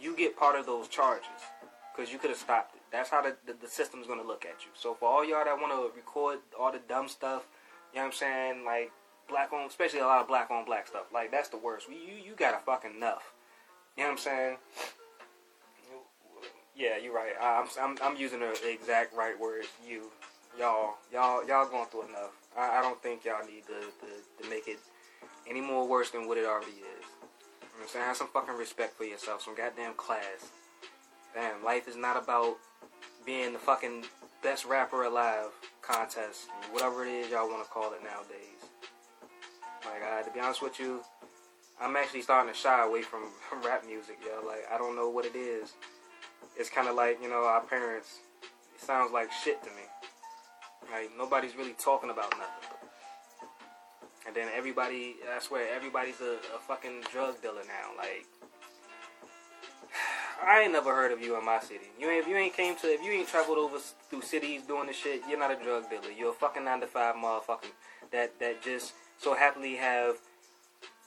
you 0.00 0.16
get 0.16 0.36
part 0.36 0.58
of 0.58 0.66
those 0.66 0.88
charges 0.88 1.28
because 1.94 2.12
you 2.12 2.18
could 2.18 2.30
have 2.30 2.38
stopped 2.38 2.74
it. 2.74 2.82
That's 2.92 3.08
how 3.08 3.22
the, 3.22 3.36
the 3.46 3.54
the 3.54 3.68
system's 3.68 4.06
gonna 4.06 4.22
look 4.22 4.44
at 4.44 4.64
you. 4.64 4.70
So 4.74 4.94
for 4.94 5.08
all 5.08 5.24
y'all 5.24 5.44
that 5.44 5.58
want 5.58 5.72
to 5.72 5.96
record 5.96 6.38
all 6.58 6.70
the 6.70 6.80
dumb 6.88 7.08
stuff, 7.08 7.46
you 7.92 7.98
know 7.98 8.02
what 8.02 8.06
I'm 8.08 8.12
saying? 8.12 8.64
Like 8.64 8.92
black 9.28 9.52
on, 9.52 9.66
especially 9.66 10.00
a 10.00 10.06
lot 10.06 10.20
of 10.20 10.28
black 10.28 10.50
on 10.50 10.64
black 10.64 10.86
stuff. 10.86 11.06
Like 11.12 11.30
that's 11.30 11.48
the 11.48 11.56
worst. 11.56 11.88
You 11.88 12.16
you 12.22 12.34
got 12.36 12.54
a 12.54 12.58
fucking 12.58 12.94
enough. 12.96 13.32
You 13.96 14.02
know 14.02 14.10
what 14.10 14.12
I'm 14.12 14.18
saying? 14.18 14.56
Yeah, 16.76 16.98
you're 17.02 17.14
right. 17.14 17.32
I'm, 17.40 17.68
I'm, 17.80 17.96
I'm 18.02 18.16
using 18.16 18.40
the 18.40 18.52
exact 18.68 19.14
right 19.14 19.38
word. 19.38 19.64
You, 19.86 20.10
y'all, 20.58 20.94
y'all, 21.12 21.46
y'all 21.46 21.68
going 21.68 21.86
through 21.86 22.08
enough. 22.08 22.32
I, 22.58 22.78
I 22.78 22.82
don't 22.82 23.00
think 23.00 23.24
y'all 23.24 23.46
need 23.46 23.62
to, 23.66 23.74
to, 23.74 24.42
to 24.42 24.50
make 24.50 24.66
it 24.66 24.78
any 25.48 25.60
more 25.60 25.86
worse 25.86 26.10
than 26.10 26.26
what 26.26 26.36
it 26.36 26.44
already 26.44 26.72
is. 26.72 27.06
You 27.62 27.78
know 27.78 27.82
I'm 27.82 27.88
saying? 27.88 28.04
Have 28.04 28.16
some 28.16 28.28
fucking 28.28 28.56
respect 28.56 28.96
for 28.96 29.04
yourself. 29.04 29.42
Some 29.42 29.54
goddamn 29.54 29.94
class. 29.94 30.50
Damn, 31.32 31.64
life 31.64 31.86
is 31.86 31.96
not 31.96 32.20
about 32.20 32.56
being 33.24 33.52
the 33.52 33.58
fucking 33.58 34.04
best 34.42 34.64
rapper 34.64 35.04
alive 35.04 35.50
contest. 35.80 36.48
Whatever 36.72 37.04
it 37.04 37.12
is 37.12 37.30
y'all 37.30 37.48
want 37.48 37.64
to 37.64 37.70
call 37.70 37.92
it 37.92 38.02
nowadays. 38.02 38.66
Like, 39.84 40.02
I, 40.02 40.22
to 40.22 40.30
be 40.30 40.40
honest 40.40 40.62
with 40.62 40.80
you, 40.80 41.02
I'm 41.80 41.94
actually 41.94 42.22
starting 42.22 42.52
to 42.52 42.58
shy 42.58 42.84
away 42.84 43.02
from 43.02 43.22
rap 43.64 43.84
music, 43.86 44.18
yo. 44.24 44.44
Like, 44.44 44.66
I 44.72 44.78
don't 44.78 44.96
know 44.96 45.08
what 45.08 45.24
it 45.24 45.36
is 45.36 45.74
it's 46.56 46.70
kind 46.70 46.88
of 46.88 46.94
like 46.94 47.18
you 47.22 47.28
know 47.28 47.44
our 47.44 47.62
parents. 47.62 48.20
It 48.74 48.80
sounds 48.80 49.12
like 49.12 49.30
shit 49.32 49.62
to 49.62 49.70
me. 49.70 49.82
Like 50.90 51.10
nobody's 51.16 51.56
really 51.56 51.74
talking 51.78 52.10
about 52.10 52.30
nothing. 52.32 52.78
And 54.26 54.34
then 54.34 54.48
everybody, 54.56 55.16
I 55.34 55.38
swear, 55.40 55.68
everybody's 55.74 56.20
a, 56.20 56.38
a 56.54 56.58
fucking 56.66 57.02
drug 57.12 57.42
dealer 57.42 57.62
now. 57.66 57.96
Like 57.96 58.24
I 60.46 60.62
ain't 60.62 60.72
never 60.72 60.94
heard 60.94 61.12
of 61.12 61.20
you 61.20 61.38
in 61.38 61.44
my 61.44 61.60
city. 61.60 61.90
You 61.98 62.08
ain't, 62.10 62.22
if 62.22 62.28
you 62.28 62.36
ain't 62.36 62.54
came 62.54 62.76
to, 62.76 62.86
if 62.86 63.02
you 63.02 63.12
ain't 63.12 63.28
traveled 63.28 63.58
over 63.58 63.78
through 64.10 64.22
cities 64.22 64.62
doing 64.62 64.86
this 64.86 64.96
shit, 64.96 65.22
you're 65.28 65.38
not 65.38 65.50
a 65.50 65.62
drug 65.62 65.90
dealer. 65.90 66.10
You're 66.16 66.30
a 66.30 66.34
fucking 66.34 66.64
nine 66.64 66.80
to 66.80 66.86
five 66.86 67.14
motherfucker 67.16 67.72
that 68.12 68.38
that 68.40 68.62
just 68.62 68.92
so 69.18 69.34
happily 69.34 69.76
have 69.76 70.16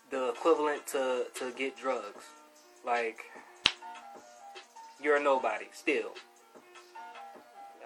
the 0.09 0.29
equivalent 0.29 0.85
to 0.87 1.25
to 1.35 1.51
get 1.51 1.77
drugs. 1.77 2.23
Like 2.85 3.19
you're 5.01 5.17
a 5.17 5.23
nobody 5.23 5.65
still. 5.71 6.11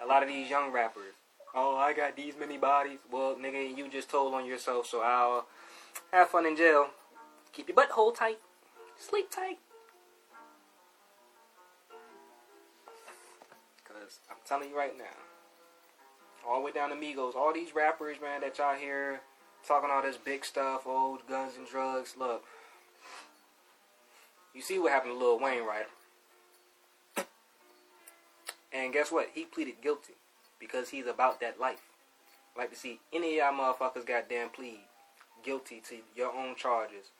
A 0.02 0.06
lot 0.06 0.22
of 0.22 0.28
these 0.28 0.50
young 0.50 0.72
rappers, 0.72 1.14
oh, 1.54 1.76
I 1.76 1.92
got 1.92 2.16
these 2.16 2.34
many 2.38 2.58
bodies. 2.58 2.98
Well, 3.10 3.36
nigga, 3.36 3.76
you 3.76 3.88
just 3.88 4.10
told 4.10 4.34
on 4.34 4.46
yourself, 4.46 4.86
so 4.86 5.00
I'll 5.02 5.46
have 6.12 6.28
fun 6.28 6.46
in 6.46 6.56
jail. 6.56 6.88
Keep 7.52 7.68
your 7.68 7.76
butthole 7.76 8.14
tight. 8.14 8.38
Sleep 8.98 9.30
tight. 9.30 9.58
Because 13.76 14.20
I'm 14.30 14.36
telling 14.44 14.70
you 14.70 14.76
right 14.76 14.96
now, 14.96 15.04
all 16.48 16.60
the 16.60 16.64
way 16.66 16.72
down 16.72 16.90
to 16.90 16.96
Migos, 16.96 17.36
all 17.36 17.52
these 17.52 17.74
rappers, 17.74 18.16
man, 18.20 18.40
that 18.40 18.58
y'all 18.58 18.74
hear 18.74 19.20
talking 19.66 19.90
all 19.92 20.02
this 20.02 20.16
big 20.16 20.44
stuff, 20.44 20.86
old 20.86 21.26
guns 21.28 21.52
and 21.56 21.68
drugs. 21.68 22.14
Look, 22.18 22.44
you 24.54 24.62
see 24.62 24.78
what 24.78 24.92
happened 24.92 25.14
to 25.14 25.18
Lil 25.18 25.38
Wayne, 25.38 25.64
right? 25.64 25.86
And 28.72 28.92
guess 28.92 29.12
what? 29.12 29.28
He 29.34 29.44
pleaded 29.44 29.82
guilty 29.82 30.14
because 30.58 30.88
he's 30.88 31.06
about 31.06 31.40
that 31.40 31.60
life. 31.60 31.82
like 32.56 32.70
to 32.70 32.76
see 32.76 33.00
any 33.12 33.38
of 33.38 33.52
y'all 33.52 33.74
motherfuckers 33.74 34.06
goddamn 34.06 34.50
plead 34.50 34.80
guilty 35.44 35.82
to 35.88 35.96
your 36.14 36.32
own 36.32 36.54
charges 36.54 37.10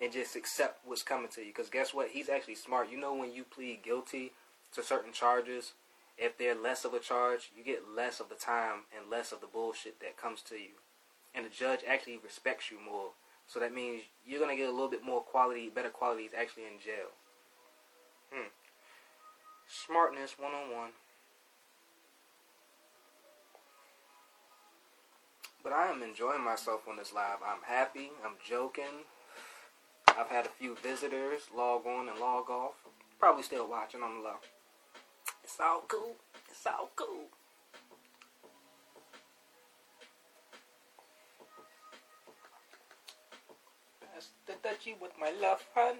and 0.00 0.12
just 0.12 0.36
accept 0.36 0.80
what's 0.84 1.02
coming 1.02 1.28
to 1.28 1.40
you. 1.40 1.48
Because 1.48 1.70
guess 1.70 1.94
what? 1.94 2.10
He's 2.10 2.28
actually 2.28 2.54
smart. 2.54 2.90
You 2.90 2.98
know, 2.98 3.14
when 3.14 3.32
you 3.32 3.44
plead 3.44 3.82
guilty 3.82 4.32
to 4.74 4.82
certain 4.82 5.12
charges, 5.12 5.72
if 6.16 6.36
they're 6.36 6.54
less 6.54 6.84
of 6.84 6.94
a 6.94 6.98
charge, 6.98 7.50
you 7.56 7.64
get 7.64 7.94
less 7.94 8.20
of 8.20 8.28
the 8.28 8.34
time 8.34 8.82
and 8.96 9.10
less 9.10 9.32
of 9.32 9.40
the 9.40 9.46
bullshit 9.46 10.00
that 10.00 10.16
comes 10.16 10.42
to 10.42 10.56
you. 10.56 10.82
And 11.34 11.46
the 11.46 11.50
judge 11.50 11.80
actually 11.88 12.18
respects 12.22 12.70
you 12.70 12.78
more. 12.84 13.10
So 13.46 13.60
that 13.60 13.74
means 13.74 14.02
you're 14.26 14.40
going 14.40 14.54
to 14.54 14.60
get 14.60 14.68
a 14.68 14.72
little 14.72 14.90
bit 14.90 15.04
more 15.04 15.22
quality, 15.22 15.70
better 15.74 15.90
qualities 15.90 16.32
actually 16.38 16.64
in 16.64 16.80
jail. 16.84 17.14
Hmm. 18.32 18.48
Smartness 19.68 20.38
101. 20.38 20.92
But 25.62 25.72
I 25.74 25.88
am 25.88 26.02
enjoying 26.02 26.42
myself 26.42 26.88
on 26.88 26.96
this 26.96 27.12
live. 27.12 27.38
I'm 27.46 27.62
happy. 27.62 28.10
I'm 28.24 28.36
joking. 28.42 29.04
I've 30.08 30.28
had 30.28 30.46
a 30.46 30.48
few 30.48 30.74
visitors 30.76 31.42
log 31.54 31.86
on 31.86 32.08
and 32.08 32.18
log 32.18 32.48
off. 32.48 32.76
Probably 33.20 33.42
still 33.42 33.68
watching 33.68 34.02
on 34.02 34.14
the 34.16 34.20
low. 34.22 34.36
It's 35.44 35.60
all 35.60 35.84
cool. 35.86 36.16
It's 36.50 36.66
all 36.66 36.90
cool. 36.96 37.26
Pass 44.00 44.30
the 44.46 44.54
dutchie 44.66 44.98
with 44.98 45.12
my 45.20 45.30
left 45.42 45.66
hand. 45.74 45.98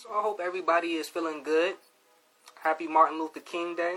So 0.00 0.10
I 0.10 0.22
hope 0.22 0.38
everybody 0.40 0.92
is 0.92 1.08
feeling 1.08 1.42
good. 1.42 1.74
Happy 2.62 2.86
Martin 2.86 3.18
Luther 3.18 3.40
King 3.40 3.74
Day. 3.74 3.96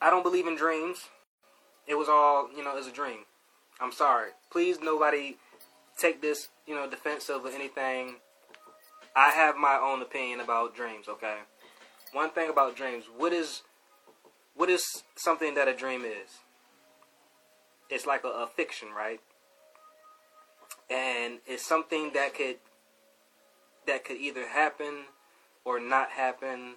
I 0.00 0.08
don't 0.08 0.22
believe 0.22 0.46
in 0.46 0.56
dreams. 0.56 1.10
It 1.86 1.96
was 1.96 2.08
all, 2.08 2.48
you 2.56 2.64
know, 2.64 2.72
it 2.72 2.78
was 2.78 2.86
a 2.86 2.92
dream. 2.92 3.26
I'm 3.78 3.92
sorry. 3.92 4.30
Please, 4.50 4.78
nobody 4.82 5.36
take 5.98 6.22
this, 6.22 6.48
you 6.66 6.74
know, 6.74 6.88
defensive 6.88 7.44
or 7.44 7.50
anything. 7.50 8.14
I 9.14 9.32
have 9.32 9.56
my 9.58 9.78
own 9.78 10.00
opinion 10.00 10.40
about 10.40 10.74
dreams. 10.74 11.06
Okay. 11.06 11.36
One 12.14 12.30
thing 12.30 12.48
about 12.48 12.76
dreams. 12.76 13.04
What 13.14 13.34
is, 13.34 13.60
what 14.54 14.70
is 14.70 15.02
something 15.16 15.54
that 15.54 15.68
a 15.68 15.76
dream 15.76 16.02
is? 16.02 16.30
It's 17.90 18.06
like 18.06 18.24
a, 18.24 18.28
a 18.28 18.46
fiction, 18.46 18.88
right? 18.96 19.20
And 20.88 21.40
it's 21.46 21.66
something 21.66 22.12
that 22.14 22.34
could, 22.34 22.56
that 23.86 24.04
could 24.04 24.16
either 24.16 24.48
happen 24.48 25.04
or 25.64 25.80
not 25.80 26.10
happen 26.10 26.76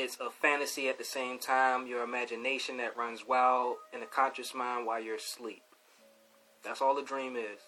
it's 0.00 0.18
a 0.20 0.30
fantasy 0.30 0.88
at 0.88 0.98
the 0.98 1.04
same 1.04 1.38
time, 1.38 1.86
your 1.86 2.04
imagination 2.04 2.76
that 2.76 2.96
runs 2.96 3.26
wild 3.26 3.76
in 3.92 4.00
the 4.00 4.06
conscious 4.06 4.54
mind 4.54 4.86
while 4.86 5.00
you're 5.00 5.16
asleep. 5.16 5.62
That's 6.62 6.80
all 6.80 6.96
a 6.98 7.04
dream 7.04 7.36
is. 7.36 7.60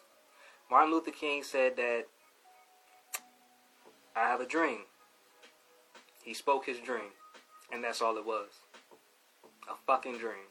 Martin 0.70 0.92
Luther 0.92 1.10
King 1.10 1.42
said 1.42 1.76
that 1.76 2.04
I 4.14 4.28
have 4.28 4.40
a 4.40 4.46
dream. 4.46 4.80
He 6.22 6.34
spoke 6.34 6.66
his 6.66 6.78
dream, 6.78 7.10
and 7.72 7.82
that's 7.82 8.00
all 8.02 8.16
it 8.16 8.26
was. 8.26 8.50
A 9.68 9.74
fucking 9.86 10.18
dream. 10.18 10.46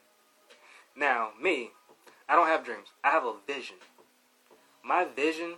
Now, 0.97 1.29
me, 1.41 1.69
I 2.27 2.36
don't 2.36 2.47
have 2.47 2.65
dreams. 2.65 2.89
I 3.03 3.12
have 3.12 3.23
a 3.23 3.36
vision. 3.47 3.77
My 4.84 5.05
vision 5.05 5.55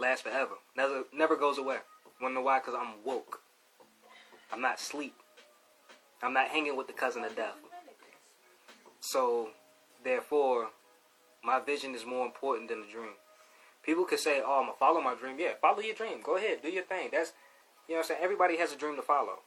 lasts 0.00 0.22
forever. 0.22 0.54
Never 0.76 1.04
never 1.12 1.36
goes 1.36 1.58
away. 1.58 1.78
Wanna 2.20 2.42
why? 2.42 2.58
Because 2.58 2.74
I'm 2.74 3.04
woke. 3.04 3.40
I'm 4.52 4.60
not 4.60 4.80
asleep. 4.80 5.14
I'm 6.22 6.32
not 6.32 6.48
hanging 6.48 6.76
with 6.76 6.86
the 6.86 6.92
cousin 6.92 7.24
of 7.24 7.36
death. 7.36 7.56
So, 9.00 9.50
therefore, 10.04 10.68
my 11.42 11.60
vision 11.60 11.94
is 11.94 12.04
more 12.04 12.26
important 12.26 12.68
than 12.68 12.82
the 12.82 12.86
dream. 12.86 13.14
People 13.82 14.04
could 14.04 14.20
say, 14.20 14.42
"Oh, 14.44 14.58
I'm 14.60 14.66
gonna 14.66 14.76
follow 14.78 15.00
my 15.00 15.14
dream." 15.14 15.38
Yeah, 15.38 15.54
follow 15.60 15.80
your 15.80 15.94
dream. 15.94 16.20
Go 16.20 16.36
ahead, 16.36 16.62
do 16.62 16.68
your 16.68 16.84
thing. 16.84 17.08
That's, 17.10 17.32
you 17.88 17.94
know, 17.94 18.00
what 18.00 18.04
I'm 18.04 18.08
saying 18.08 18.22
everybody 18.22 18.56
has 18.58 18.72
a 18.72 18.76
dream 18.76 18.96
to 18.96 19.02
follow, 19.02 19.40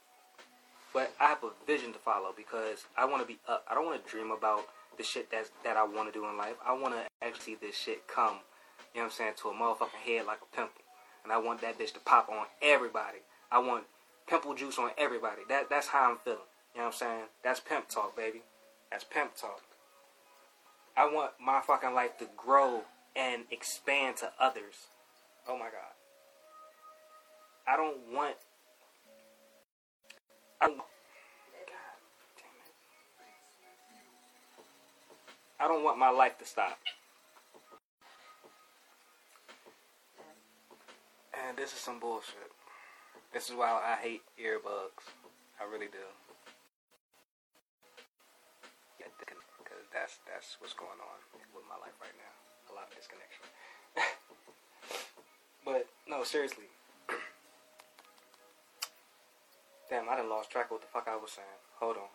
but 0.92 1.12
I 1.20 1.26
have 1.26 1.44
a 1.44 1.50
vision 1.66 1.92
to 1.92 1.98
follow 2.00 2.32
because 2.36 2.86
I 2.96 3.04
want 3.04 3.22
to 3.22 3.26
be 3.26 3.38
up. 3.46 3.64
I 3.68 3.74
don't 3.74 3.86
want 3.86 4.04
to 4.04 4.10
dream 4.10 4.32
about 4.32 4.66
the 4.96 5.04
shit 5.04 5.30
that's 5.30 5.50
that 5.62 5.76
I 5.76 5.84
want 5.84 6.12
to 6.12 6.18
do 6.18 6.26
in 6.26 6.36
life. 6.36 6.56
I 6.64 6.72
want 6.72 6.94
to 6.94 7.06
actually 7.22 7.44
see 7.44 7.54
this 7.54 7.76
shit 7.76 8.08
come. 8.08 8.40
You 8.94 9.00
know 9.00 9.06
what 9.06 9.12
I'm 9.12 9.16
saying 9.16 9.32
to 9.42 9.48
a 9.48 9.52
motherfucking 9.52 10.06
head 10.06 10.26
like 10.26 10.38
a 10.40 10.56
pimple, 10.56 10.82
and 11.24 11.32
I 11.32 11.38
want 11.38 11.60
that 11.62 11.78
bitch 11.78 11.92
to 11.94 12.00
pop 12.00 12.28
on 12.28 12.46
everybody. 12.62 13.18
I 13.50 13.58
want 13.58 13.84
pimple 14.28 14.54
juice 14.54 14.78
on 14.78 14.90
everybody. 14.96 15.42
That 15.48 15.68
that's 15.68 15.88
how 15.88 16.12
I'm 16.12 16.18
feeling. 16.18 16.38
You 16.74 16.80
know 16.80 16.86
what 16.86 16.94
I'm 16.94 16.98
saying? 16.98 17.24
That's 17.42 17.58
pimp 17.58 17.88
talk, 17.88 18.16
baby. 18.16 18.42
That's 18.92 19.02
pimp 19.02 19.34
talk. 19.36 19.62
I 20.96 21.06
want 21.06 21.32
my 21.44 21.60
fucking 21.60 21.92
life 21.92 22.18
to 22.18 22.28
grow 22.36 22.82
and 23.16 23.42
expand 23.50 24.16
to 24.18 24.30
others. 24.38 24.86
Oh 25.48 25.58
my 25.58 25.66
god. 25.66 25.94
I 27.66 27.76
don't 27.76 27.96
want. 28.12 28.36
I 30.60 30.68
don't. 30.68 30.80
I 35.58 35.68
don't 35.68 35.82
want 35.82 35.98
my 35.98 36.10
life 36.10 36.38
to 36.38 36.44
stop. 36.44 36.78
And 41.34 41.56
this 41.56 41.72
is 41.72 41.80
some 41.80 41.98
bullshit. 41.98 42.52
This 43.32 43.50
is 43.50 43.56
why 43.56 43.74
I 43.74 43.96
hate 44.00 44.22
earbuds. 44.38 45.02
I 45.58 45.64
really 45.66 45.90
do. 45.90 46.06
Because 49.58 49.82
that's 49.92 50.22
that's 50.30 50.56
what's 50.60 50.74
going 50.74 51.00
on 51.02 51.18
with 51.50 51.66
my 51.66 51.74
life 51.82 51.98
right 51.98 52.14
now. 52.14 52.30
A 52.70 52.72
lot 52.78 52.86
of 52.86 52.94
disconnection. 52.94 53.42
but 55.66 55.90
no, 56.06 56.22
seriously. 56.22 56.70
Damn, 59.90 60.08
I 60.08 60.16
done 60.16 60.30
lost 60.30 60.50
track 60.50 60.66
of 60.66 60.72
what 60.78 60.82
the 60.82 60.88
fuck 60.94 61.08
I 61.08 61.16
was 61.16 61.32
saying. 61.32 61.58
Hold 61.80 61.96
on. 61.96 62.08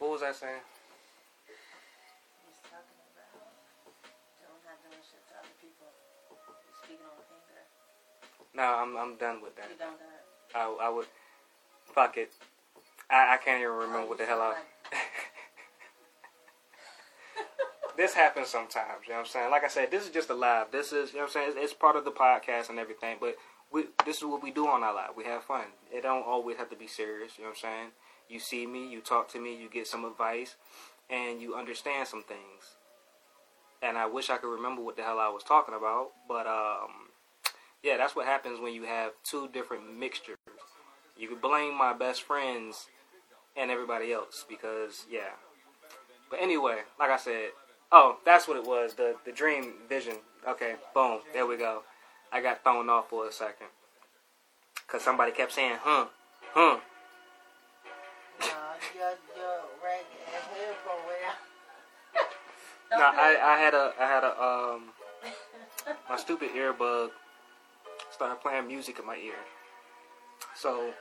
What 0.00 0.12
was 0.12 0.22
I 0.22 0.32
saying? 0.32 0.62
He's 1.48 2.60
talking 2.64 3.00
about 3.12 3.36
don't 4.40 4.64
not 4.64 4.80
doing 4.80 4.96
shit 5.04 5.20
to 5.28 5.34
other 5.40 5.52
people. 5.60 5.92
On. 6.98 8.54
No, 8.54 8.62
I'm 8.62 8.96
I'm 8.96 9.16
done 9.16 9.42
with 9.42 9.56
that. 9.56 9.68
You 9.70 9.76
don't 9.78 9.98
that. 9.98 10.58
I 10.58 10.86
I 10.86 10.88
would 10.88 11.06
fuck 11.94 12.16
it. 12.16 12.32
I, 13.10 13.34
I 13.34 13.36
can't 13.38 13.60
even 13.60 13.74
remember 13.74 14.08
what 14.08 14.18
the 14.18 14.24
hell 14.24 14.40
I. 14.40 14.54
this 17.96 18.14
happens 18.14 18.48
sometimes. 18.48 19.06
You 19.06 19.10
know 19.10 19.16
what 19.16 19.20
I'm 19.20 19.26
saying? 19.26 19.50
Like 19.50 19.64
I 19.64 19.68
said, 19.68 19.90
this 19.90 20.04
is 20.04 20.10
just 20.10 20.30
a 20.30 20.34
live. 20.34 20.68
This 20.70 20.92
is 20.92 21.12
you 21.12 21.18
know 21.18 21.24
what 21.24 21.36
I'm 21.36 21.42
saying. 21.44 21.48
It's, 21.50 21.56
it's 21.58 21.74
part 21.74 21.96
of 21.96 22.04
the 22.04 22.10
podcast 22.10 22.70
and 22.70 22.78
everything, 22.78 23.16
but 23.20 23.36
we 23.72 23.84
this 24.04 24.18
is 24.18 24.24
what 24.24 24.42
we 24.42 24.50
do 24.50 24.66
on 24.66 24.82
our 24.82 24.94
live. 24.94 25.10
We 25.16 25.24
have 25.24 25.44
fun. 25.44 25.66
It 25.92 26.02
don't 26.02 26.26
always 26.26 26.56
have 26.56 26.70
to 26.70 26.76
be 26.76 26.86
serious. 26.86 27.38
You 27.38 27.44
know 27.44 27.50
what 27.50 27.64
I'm 27.64 27.70
saying? 27.70 27.88
You 28.28 28.38
see 28.38 28.66
me, 28.66 28.88
you 28.88 29.00
talk 29.00 29.28
to 29.30 29.40
me, 29.40 29.60
you 29.60 29.68
get 29.68 29.86
some 29.86 30.04
advice, 30.04 30.54
and 31.08 31.42
you 31.42 31.54
understand 31.54 32.06
some 32.06 32.22
things. 32.22 32.76
And 33.82 33.96
I 33.96 34.06
wish 34.06 34.28
I 34.30 34.36
could 34.36 34.52
remember 34.52 34.82
what 34.82 34.96
the 34.96 35.02
hell 35.02 35.18
I 35.18 35.28
was 35.28 35.42
talking 35.42 35.74
about, 35.74 36.08
but 36.28 36.46
um, 36.46 37.10
yeah, 37.82 37.96
that's 37.96 38.14
what 38.14 38.26
happens 38.26 38.60
when 38.60 38.74
you 38.74 38.84
have 38.84 39.12
two 39.24 39.48
different 39.48 39.98
mixtures. 39.98 40.36
You 41.16 41.28
could 41.28 41.40
blame 41.40 41.76
my 41.76 41.92
best 41.92 42.22
friends 42.22 42.86
and 43.56 43.70
everybody 43.70 44.12
else 44.12 44.44
because 44.48 45.06
yeah. 45.10 45.32
But 46.30 46.40
anyway, 46.40 46.78
like 46.98 47.10
I 47.10 47.16
said, 47.16 47.50
oh, 47.90 48.18
that's 48.24 48.46
what 48.46 48.56
it 48.56 48.64
was. 48.64 48.94
The 48.94 49.16
the 49.24 49.32
dream 49.32 49.74
vision. 49.88 50.16
Okay, 50.46 50.74
boom, 50.94 51.20
there 51.32 51.46
we 51.46 51.56
go. 51.56 51.82
I 52.32 52.40
got 52.40 52.62
thrown 52.62 52.88
off 52.88 53.10
for 53.10 53.26
a 53.26 53.32
second 53.32 53.66
because 54.86 55.02
somebody 55.02 55.32
kept 55.32 55.52
saying, 55.52 55.78
"Huh, 55.82 56.06
huh." 56.52 56.80
No, 62.92 62.98
I, 62.98 63.38
I 63.40 63.58
had 63.58 63.74
a 63.74 63.92
I 64.00 64.06
had 64.06 64.24
a 64.24 64.42
um 64.42 64.82
my 66.08 66.16
stupid 66.16 66.50
earbud 66.56 67.10
started 68.10 68.40
playing 68.40 68.66
music 68.66 68.98
in 68.98 69.06
my 69.06 69.16
ear, 69.16 69.34
so 70.56 70.92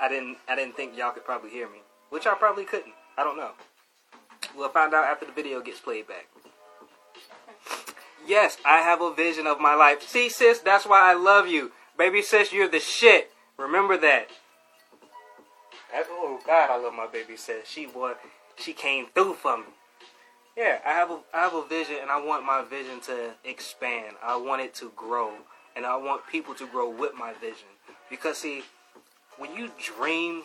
I 0.00 0.08
didn't 0.08 0.38
I 0.48 0.56
didn't 0.56 0.76
think 0.76 0.96
y'all 0.96 1.12
could 1.12 1.24
probably 1.24 1.50
hear 1.50 1.68
me, 1.68 1.78
which 2.10 2.26
I 2.26 2.34
probably 2.34 2.64
couldn't. 2.64 2.94
I 3.18 3.24
don't 3.24 3.36
know. 3.36 3.50
We'll 4.56 4.70
find 4.70 4.94
out 4.94 5.04
after 5.04 5.26
the 5.26 5.32
video 5.32 5.60
gets 5.60 5.80
played 5.80 6.08
back. 6.08 6.26
Yes, 8.26 8.56
I 8.64 8.78
have 8.78 9.00
a 9.00 9.12
vision 9.14 9.46
of 9.46 9.60
my 9.60 9.74
life. 9.74 10.02
See, 10.06 10.28
sis, 10.28 10.58
that's 10.58 10.86
why 10.86 11.10
I 11.10 11.14
love 11.14 11.48
you, 11.48 11.72
baby 11.98 12.22
sis. 12.22 12.52
You're 12.52 12.68
the 12.68 12.80
shit. 12.80 13.30
Remember 13.58 13.96
that. 13.98 14.28
That- 15.92 16.06
oh 16.10 16.40
God, 16.46 16.70
I 16.70 16.76
love 16.76 16.94
my 16.94 17.06
baby 17.06 17.36
sis. 17.36 17.68
She 17.68 17.86
boy, 17.86 18.14
she 18.56 18.72
came 18.72 19.06
through 19.14 19.34
for 19.34 19.58
me. 19.58 19.64
Yeah, 20.58 20.78
I 20.84 20.90
have 20.90 21.12
a 21.12 21.20
I 21.32 21.42
have 21.42 21.54
a 21.54 21.64
vision, 21.64 21.98
and 22.02 22.10
I 22.10 22.20
want 22.20 22.44
my 22.44 22.64
vision 22.68 22.98
to 23.02 23.30
expand. 23.44 24.16
I 24.20 24.34
want 24.34 24.60
it 24.60 24.74
to 24.74 24.90
grow, 24.96 25.30
and 25.76 25.86
I 25.86 25.94
want 25.94 26.22
people 26.26 26.52
to 26.56 26.66
grow 26.66 26.90
with 26.90 27.12
my 27.14 27.32
vision. 27.34 27.68
Because 28.10 28.38
see, 28.38 28.64
when 29.36 29.54
you 29.54 29.70
dream, 29.80 30.42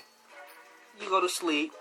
you 1.01 1.09
go 1.09 1.19
to 1.19 1.27
sleep, 1.27 1.73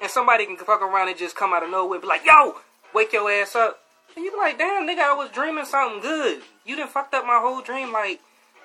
and 0.00 0.10
somebody 0.10 0.46
can 0.46 0.56
fuck 0.56 0.80
around 0.80 1.10
and 1.10 1.18
just 1.18 1.36
come 1.36 1.52
out 1.52 1.62
of 1.62 1.68
nowhere 1.68 2.00
be 2.00 2.06
like, 2.06 2.24
yo, 2.24 2.54
wake 2.94 3.12
your 3.12 3.30
ass 3.30 3.54
up. 3.54 3.78
And 4.16 4.24
you 4.24 4.30
be 4.30 4.38
like, 4.38 4.56
damn, 4.56 4.88
nigga, 4.88 5.00
I 5.00 5.12
was 5.12 5.28
dreaming 5.28 5.66
something 5.66 6.00
good. 6.00 6.40
You 6.64 6.76
done 6.76 6.88
fucked 6.88 7.12
up 7.12 7.26
my 7.26 7.40
whole 7.42 7.60
dream. 7.60 7.92
Like, 7.92 8.20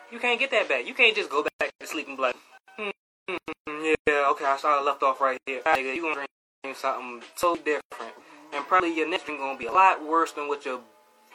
you 0.10 0.20
can't 0.20 0.40
get 0.40 0.52
that 0.52 0.70
back. 0.70 0.88
You 0.88 0.94
can't 0.94 1.18
just 1.18 1.30
go 1.30 1.46
back 1.60 1.74
to 1.82 1.86
sleep 1.86 2.08
and 2.08 2.16
be 2.16 2.24
like, 2.24 2.36
hmm, 2.78 2.90
hmm, 3.28 3.36
hmm, 3.68 3.94
yeah, 4.08 4.30
okay, 4.30 4.46
I 4.46 4.56
saw 4.56 4.80
it 4.80 4.86
left 4.86 5.04
off 5.04 5.20
right 5.20 5.38
here. 5.46 5.60
Nigga, 5.66 5.94
you 5.94 6.02
gonna 6.02 6.26
dream 6.64 6.76
something 6.76 7.22
so 7.36 7.58
different. 7.58 8.21
And 8.54 8.66
probably 8.68 8.96
your 8.96 9.08
next 9.10 9.26
dream 9.26 9.38
gonna 9.38 9.58
be 9.58 9.68
a 9.68 9.72
lot 9.72 10.06
worse 10.06 10.34
than 10.34 10.48
what 10.48 10.66
your 10.66 10.82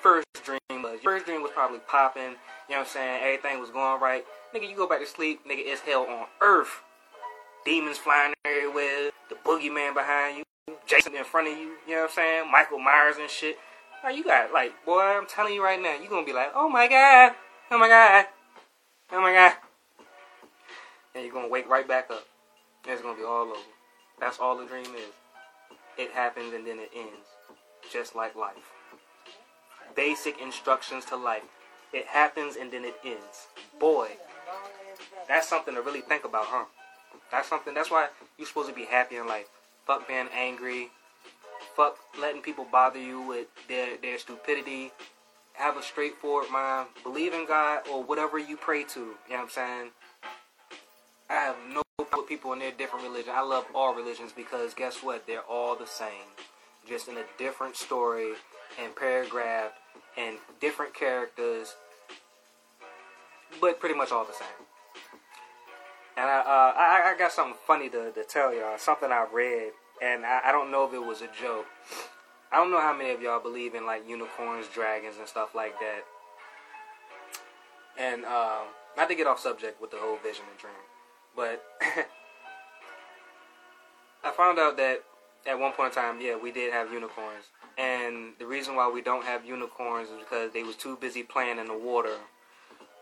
first 0.01 0.27
dream 0.45 0.61
was. 0.71 1.03
Your 1.03 1.13
first 1.15 1.27
dream 1.27 1.43
was 1.43 1.51
probably 1.53 1.79
popping, 1.81 2.23
you 2.23 2.29
know 2.71 2.79
what 2.79 2.79
I'm 2.81 2.87
saying? 2.87 3.23
Everything 3.23 3.61
was 3.61 3.71
going 3.71 4.01
right. 4.01 4.25
Nigga, 4.55 4.69
you 4.69 4.77
go 4.77 4.89
back 4.89 5.01
to 5.01 5.07
sleep, 5.07 5.41
nigga, 5.47 5.63
it's 5.65 5.81
hell 5.81 6.03
on 6.03 6.27
earth. 6.41 6.83
Demons 7.65 7.99
flying 7.99 8.35
everywhere, 8.45 9.11
the 9.29 9.35
boogeyman 9.45 9.95
behind 9.95 10.39
you, 10.39 10.77
Jason 10.87 11.17
in 11.17 11.25
front 11.25 11.49
of 11.49 11.55
you, 11.59 11.73
you 11.87 11.95
know 11.95 12.03
what 12.03 12.11
I'm 12.11 12.15
saying? 12.15 12.53
Michael 12.53 12.79
Myers 12.79 13.17
and 13.19 13.31
shit. 13.31 13.57
Now 14.05 14.11
you 14.11 14.23
got 14.23 14.53
like, 14.53 14.73
boy, 14.85 15.01
I'm 15.01 15.27
telling 15.27 15.55
you 15.55 15.65
right 15.65 15.81
now, 15.81 15.97
you 16.01 16.09
gonna 16.09 16.27
be 16.27 16.33
like, 16.33 16.53
oh 16.55 16.69
my 16.69 16.87
god, 16.87 17.33
oh 17.71 17.79
my 17.79 17.89
god, 17.89 18.27
oh 19.13 19.21
my 19.21 19.33
god. 19.33 19.55
And 21.15 21.25
you're 21.25 21.33
gonna 21.33 21.49
wake 21.49 21.69
right 21.69 21.89
back 21.89 22.11
up. 22.11 22.27
And 22.85 22.93
it's 22.93 23.03
gonna 23.03 23.17
be 23.17 23.25
all 23.25 23.45
over. 23.45 23.55
That's 24.21 24.39
all 24.39 24.57
the 24.57 24.67
dream 24.67 24.85
is. 24.95 25.11
It 25.99 26.11
happens 26.13 26.53
and 26.53 26.67
then 26.67 26.79
it 26.79 26.91
ends. 26.95 27.29
Just 27.93 28.15
like 28.15 28.37
life. 28.37 28.73
Basic 29.95 30.41
instructions 30.41 31.05
to 31.07 31.17
life. 31.17 31.43
It 31.93 32.07
happens 32.07 32.57
and 32.57 32.71
then 32.71 32.85
it 32.85 32.97
ends. 33.05 33.47
Boy, 33.81 34.09
that's 35.29 35.49
something 35.49 35.75
to 35.75 35.81
really 35.81 36.01
think 36.01 36.25
about, 36.25 36.45
huh? 36.47 36.65
That's 37.31 37.49
something. 37.49 37.75
That's 37.75 37.91
why 37.91 38.09
you're 38.37 38.47
supposed 38.47 38.69
to 38.69 38.75
be 38.75 38.85
happy 38.85 39.17
in 39.17 39.27
life. 39.27 39.47
Fuck 39.87 40.07
being 40.07 40.29
angry. 40.35 40.91
Fuck 41.75 41.97
letting 42.21 42.43
people 42.43 42.67
bother 42.71 43.01
you 43.01 43.23
with 43.23 43.47
their 43.69 43.97
their 43.97 44.19
stupidity. 44.19 44.93
Have 45.55 45.77
a 45.77 45.83
straightforward 45.83 46.51
mind. 46.51 46.89
Believe 47.03 47.33
in 47.33 47.47
God 47.47 47.89
or 47.91 48.03
whatever 48.03 48.39
you 48.39 48.57
pray 48.57 48.85
to. 48.85 49.01
You 49.01 49.07
know 49.07 49.37
what 49.37 49.43
I'm 49.43 49.49
saying? 49.49 49.91
I 51.31 51.35
have 51.35 51.57
no 51.73 51.86
people 52.27 52.53
in 52.53 52.59
their 52.59 52.73
different 52.73 53.05
religion. 53.05 53.33
I 53.35 53.43
love 53.43 53.67
all 53.75 53.95
religions 53.95 54.33
because 54.35 54.75
guess 54.75 55.03
what? 55.03 55.27
They're 55.27 55.41
all 55.41 55.77
the 55.77 55.87
same, 55.87 56.35
just 56.89 57.09
in 57.09 57.17
a 57.17 57.25
different 57.39 57.77
story 57.77 58.33
and 58.83 58.95
paragraph 58.95 59.73
and 60.17 60.37
different 60.61 60.95
characters, 60.95 61.75
but 63.61 63.81
pretty 63.81 63.95
much 63.95 64.13
all 64.13 64.25
the 64.25 64.33
same. 64.33 64.67
And 66.17 66.27
I, 66.27 66.39
uh, 66.39 66.73
I, 66.77 67.13
I 67.13 67.19
got 67.19 67.33
something 67.33 67.57
funny 67.67 67.91
to, 67.91 68.11
to 68.11 68.25
tell 68.25 68.55
y'all. 68.55 68.79
Something 68.79 69.13
I 69.13 69.27
read, 69.33 69.73
and 70.03 70.25
I, 70.25 70.41
I 70.47 70.53
don't 70.53 70.71
know 70.71 70.87
if 70.87 70.95
it 70.95 71.05
was 71.05 71.21
a 71.21 71.29
joke. 71.41 71.67
I 72.51 72.57
don't 72.57 72.71
know 72.71 72.81
how 72.81 72.97
many 72.97 73.11
of 73.11 73.21
y'all 73.21 73.41
believe 73.41 73.75
in 73.75 73.85
like 73.85 74.09
unicorns, 74.09 74.67
dragons, 74.73 75.17
and 75.19 75.29
stuff 75.29 75.55
like 75.55 75.75
that. 75.81 76.05
And 77.99 78.25
uh, 78.25 78.63
not 78.97 79.09
to 79.09 79.15
get 79.15 79.27
off 79.27 79.41
subject 79.41 79.81
with 79.81 79.91
the 79.91 79.99
whole 79.99 80.17
vision 80.17 80.45
and 80.51 80.59
dream, 80.59 80.75
but 81.37 81.63
I 84.25 84.31
found 84.33 84.59
out 84.59 84.77
that 84.79 85.05
at 85.47 85.59
one 85.59 85.73
point 85.73 85.97
in 85.97 86.03
time, 86.03 86.21
yeah, 86.21 86.37
we 86.37 86.51
did 86.51 86.73
have 86.73 86.93
unicorns. 86.93 87.45
And 87.79 88.33
the 88.39 88.47
reason 88.47 88.75
why 88.75 88.91
we 88.91 89.03
don't 89.03 89.25
have 89.25 89.45
unicorns 89.45 90.09
is 90.09 90.19
because 90.19 90.53
they 90.53 90.63
was 90.63 90.77
too 90.77 90.97
busy 90.97 91.23
playing 91.23 91.59
in 91.59 91.67
the 91.67 91.77
water 91.77 92.17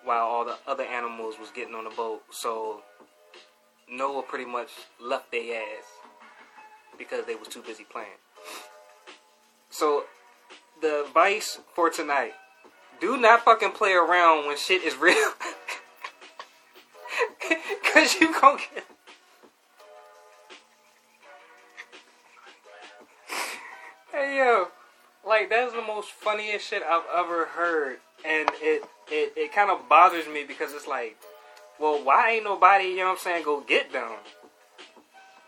while 0.04 0.24
all 0.26 0.44
the 0.44 0.56
other 0.66 0.84
animals 0.84 1.36
was 1.40 1.50
getting 1.50 1.74
on 1.74 1.84
the 1.84 1.90
boat. 1.90 2.22
So 2.30 2.82
Noah 3.90 4.22
pretty 4.22 4.44
much 4.44 4.68
left 5.00 5.30
their 5.32 5.62
ass 5.62 5.84
because 6.98 7.24
they 7.26 7.34
was 7.34 7.48
too 7.48 7.62
busy 7.62 7.84
playing. 7.84 8.08
So 9.70 10.04
the 10.82 11.04
advice 11.06 11.58
for 11.74 11.88
tonight: 11.90 12.32
do 13.00 13.16
not 13.16 13.44
fucking 13.44 13.72
play 13.72 13.92
around 13.92 14.46
when 14.46 14.56
shit 14.56 14.82
is 14.82 14.96
real, 15.00 15.32
cause 17.94 18.16
you 18.20 18.32
get. 18.32 18.84
Hey 24.10 24.38
yo, 24.38 24.68
like 25.26 25.48
that's 25.48 25.72
the 25.72 25.82
most 25.82 26.10
funniest 26.10 26.68
shit 26.68 26.82
I've 26.82 27.04
ever 27.16 27.46
heard, 27.46 27.98
and 28.24 28.50
it 28.54 28.84
it, 29.08 29.32
it 29.36 29.52
kind 29.54 29.70
of 29.70 29.88
bothers 29.88 30.26
me 30.26 30.44
because 30.46 30.72
it's 30.72 30.88
like, 30.88 31.16
well, 31.78 32.02
why 32.02 32.32
ain't 32.32 32.44
nobody, 32.44 32.86
you 32.86 32.96
know 32.96 33.04
what 33.04 33.10
I'm 33.12 33.18
saying, 33.18 33.44
go 33.44 33.60
get 33.60 33.92
them? 33.92 34.10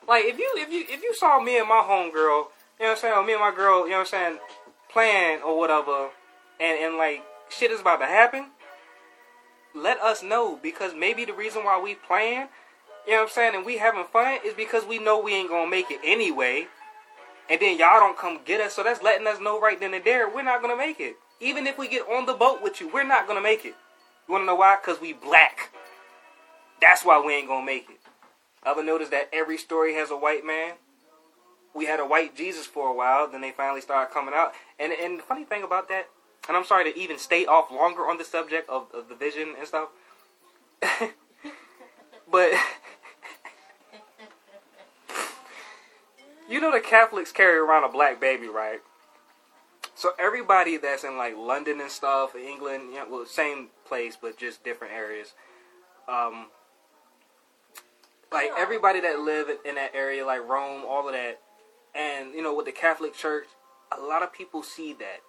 Like 0.07 0.25
if 0.27 0.39
you 0.39 0.55
if 0.57 0.71
you 0.71 0.85
if 0.89 1.03
you 1.03 1.15
saw 1.15 1.41
me 1.41 1.59
and 1.59 1.69
my 1.69 1.83
homegirl, 1.85 2.13
you 2.15 2.15
know 2.15 2.45
what 2.79 2.91
I'm 2.91 2.97
saying, 2.97 3.15
or 3.15 3.25
me 3.25 3.33
and 3.33 3.41
my 3.43 3.55
girl, 3.55 3.85
you 3.85 3.91
know 3.91 3.99
what 3.99 4.15
I'm 4.15 4.35
saying, 4.35 4.39
playing 4.89 5.43
or 5.43 5.59
whatever, 5.59 6.11
and 6.61 6.79
and 6.81 6.97
like 6.97 7.25
shit 7.49 7.73
is 7.73 7.81
about 7.81 7.99
to 7.99 8.07
happen, 8.07 8.51
let 9.77 10.01
us 10.01 10.23
know 10.23 10.59
because 10.63 10.95
maybe 10.95 11.25
the 11.25 11.33
reason 11.33 11.65
why 11.65 11.81
we 11.81 11.95
playing, 11.95 12.49
you 13.07 13.13
know 13.13 13.19
what 13.19 13.23
I'm 13.25 13.29
saying, 13.29 13.55
and 13.55 13.67
we 13.67 13.79
having 13.79 14.05
fun 14.05 14.39
is 14.45 14.55
because 14.55 14.85
we 14.85 14.99
know 14.99 15.21
we 15.21 15.35
ain't 15.35 15.51
gonna 15.51 15.71
make 15.71 15.91
it 15.91 16.01
anyway. 16.03 16.67
And 17.49 17.61
then 17.61 17.79
y'all 17.79 18.01
don't 18.01 18.19
come 18.19 18.41
get 18.45 18.61
us, 18.61 18.75
so 18.75 18.83
that's 18.83 19.03
letting 19.03 19.27
us 19.27 19.41
know 19.41 19.61
right 19.61 19.79
then 19.79 19.95
and 19.95 20.05
there 20.05 20.29
we're 20.29 20.43
not 20.43 20.63
gonna 20.63 20.77
make 20.77 20.99
it. 20.99 21.17
Even 21.41 21.67
if 21.67 21.79
we 21.79 21.87
get 21.87 22.09
on 22.09 22.27
the 22.27 22.33
boat 22.33 22.63
with 22.63 22.81
you, 22.81 22.91
we're 22.93 23.05
not 23.05 23.29
gonna 23.29 23.43
make 23.43 23.65
it. 23.65 23.75
You 24.27 24.33
wanna 24.33 24.47
know 24.47 24.57
why? 24.57 24.77
Cause 24.83 25.01
we 25.01 25.13
black. 25.13 25.71
That's 26.81 27.05
why 27.05 27.23
we 27.25 27.35
ain't 27.35 27.49
gonna 27.49 27.65
make 27.65 27.89
it. 27.89 28.01
Ever 28.65 28.83
notice 28.83 29.11
that 29.11 29.29
every 29.33 29.59
story 29.59 29.95
has 29.95 30.11
a 30.11 30.17
white 30.17 30.45
man? 30.45 30.75
We 31.75 31.85
had 31.85 32.01
a 32.01 32.07
white 32.07 32.35
Jesus 32.35 32.67
for 32.67 32.89
a 32.89 32.95
while, 32.95 33.29
then 33.29 33.43
they 33.43 33.53
finally 33.53 33.83
started 33.83 34.13
coming 34.13 34.35
out. 34.35 34.53
And 34.79 34.93
and 34.93 35.19
the 35.19 35.23
funny 35.23 35.45
thing 35.45 35.63
about 35.63 35.89
that, 35.91 36.09
and 36.49 36.57
I'm 36.57 36.65
sorry 36.65 36.91
to 36.91 36.99
even 36.99 37.19
stay 37.19 37.47
off 37.47 37.71
longer 37.71 38.03
on 38.03 38.19
the 38.19 38.25
subject 38.25 38.69
of, 38.69 38.87
of 38.95 39.09
the 39.09 39.15
vision 39.15 39.55
and 39.59 39.67
stuff. 39.67 39.89
but 42.31 42.51
you 46.49 46.61
know 46.61 46.73
the 46.73 46.81
Catholics 46.81 47.33
carry 47.33 47.59
around 47.59 47.85
a 47.85 47.89
black 47.89 48.21
baby, 48.21 48.49
right? 48.49 48.81
So 49.95 50.11
everybody 50.19 50.77
that's 50.77 51.05
in 51.05 51.17
like 51.17 51.37
London 51.37 51.81
and 51.81 51.91
stuff, 51.91 52.37
England, 52.37 52.91
you 52.91 52.97
know, 52.97 53.07
well, 53.11 53.27
same 53.27 53.69
place 53.87 54.17
but 54.21 54.37
just 54.37 54.63
different 54.63 54.93
areas. 54.93 55.33
Um, 56.07 56.47
like 58.31 58.51
everybody 58.57 59.01
that 59.01 59.21
live 59.21 59.49
in 59.65 59.77
that 59.77 59.93
area, 59.95 60.27
like 60.27 60.47
Rome, 60.47 60.83
all 60.87 61.09
of 61.09 61.15
that, 61.15 61.41
and 61.95 62.35
you 62.35 62.43
know, 62.43 62.55
with 62.55 62.67
the 62.67 62.73
Catholic 62.73 63.15
Church, 63.15 63.47
a 63.97 64.01
lot 64.01 64.23
of 64.23 64.33
people 64.33 64.63
see 64.63 64.93
that. 64.95 65.21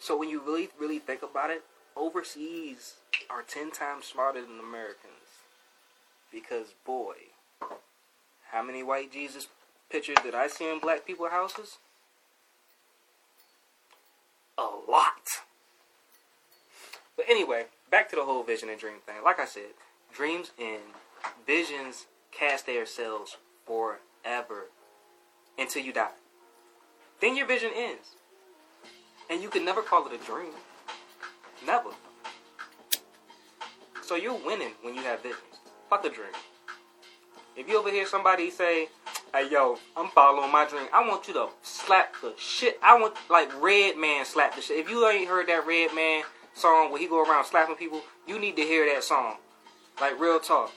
So 0.00 0.16
when 0.16 0.30
you 0.30 0.42
really, 0.42 0.70
really 0.80 0.98
think 0.98 1.22
about 1.22 1.50
it, 1.50 1.62
overseas 1.94 2.94
are 3.28 3.42
ten 3.42 3.70
times 3.70 4.06
smarter 4.06 4.40
than 4.40 4.58
Americans, 4.58 5.44
because 6.32 6.74
boy, 6.86 7.14
how 8.50 8.62
many 8.62 8.82
white 8.82 9.12
Jesus 9.12 9.46
pictures 9.90 10.16
did 10.22 10.34
I 10.34 10.48
see 10.48 10.68
in 10.68 10.80
black 10.80 11.06
people 11.06 11.28
houses? 11.28 11.78
A 14.56 14.62
lot. 14.90 15.26
But 17.16 17.26
anyway, 17.28 17.66
back 17.90 18.08
to 18.10 18.16
the 18.16 18.24
whole 18.24 18.42
vision 18.42 18.70
and 18.70 18.80
dream 18.80 19.00
thing. 19.04 19.16
Like 19.22 19.38
I 19.38 19.44
said, 19.44 19.74
dreams 20.14 20.52
end, 20.58 20.94
visions 21.46 22.06
cast 22.32 22.64
themselves 22.64 23.36
forever 23.66 24.68
until 25.58 25.82
you 25.82 25.92
die. 25.92 26.10
Then 27.20 27.36
your 27.36 27.46
vision 27.46 27.70
ends. 27.76 28.16
And 29.30 29.40
you 29.40 29.48
can 29.48 29.64
never 29.64 29.80
call 29.80 30.06
it 30.06 30.12
a 30.12 30.24
dream. 30.24 30.52
Never. 31.64 31.90
So 34.02 34.16
you're 34.16 34.38
winning 34.44 34.72
when 34.82 34.94
you 34.94 35.02
have 35.02 35.22
visions. 35.22 35.40
Fuck 35.88 36.04
a 36.04 36.10
dream. 36.10 36.32
If 37.56 37.68
you 37.68 37.78
ever 37.78 37.90
hear 37.90 38.06
somebody 38.06 38.50
say, 38.50 38.88
hey 39.32 39.48
yo, 39.50 39.78
I'm 39.96 40.08
following 40.08 40.50
my 40.50 40.66
dream, 40.66 40.88
I 40.92 41.06
want 41.06 41.28
you 41.28 41.34
to 41.34 41.48
slap 41.62 42.14
the 42.20 42.34
shit. 42.36 42.78
I 42.82 42.98
want 43.00 43.14
like 43.28 43.50
Redman 43.62 44.24
slap 44.24 44.56
the 44.56 44.62
shit. 44.62 44.78
If 44.78 44.90
you 44.90 45.06
ain't 45.06 45.28
heard 45.28 45.46
that 45.46 45.66
Redman 45.66 46.24
song 46.54 46.90
where 46.90 47.00
he 47.00 47.06
go 47.06 47.22
around 47.22 47.44
slapping 47.44 47.76
people, 47.76 48.02
you 48.26 48.38
need 48.38 48.56
to 48.56 48.62
hear 48.62 48.92
that 48.92 49.04
song. 49.04 49.36
Like 50.00 50.18
real 50.18 50.40
talk. 50.40 50.72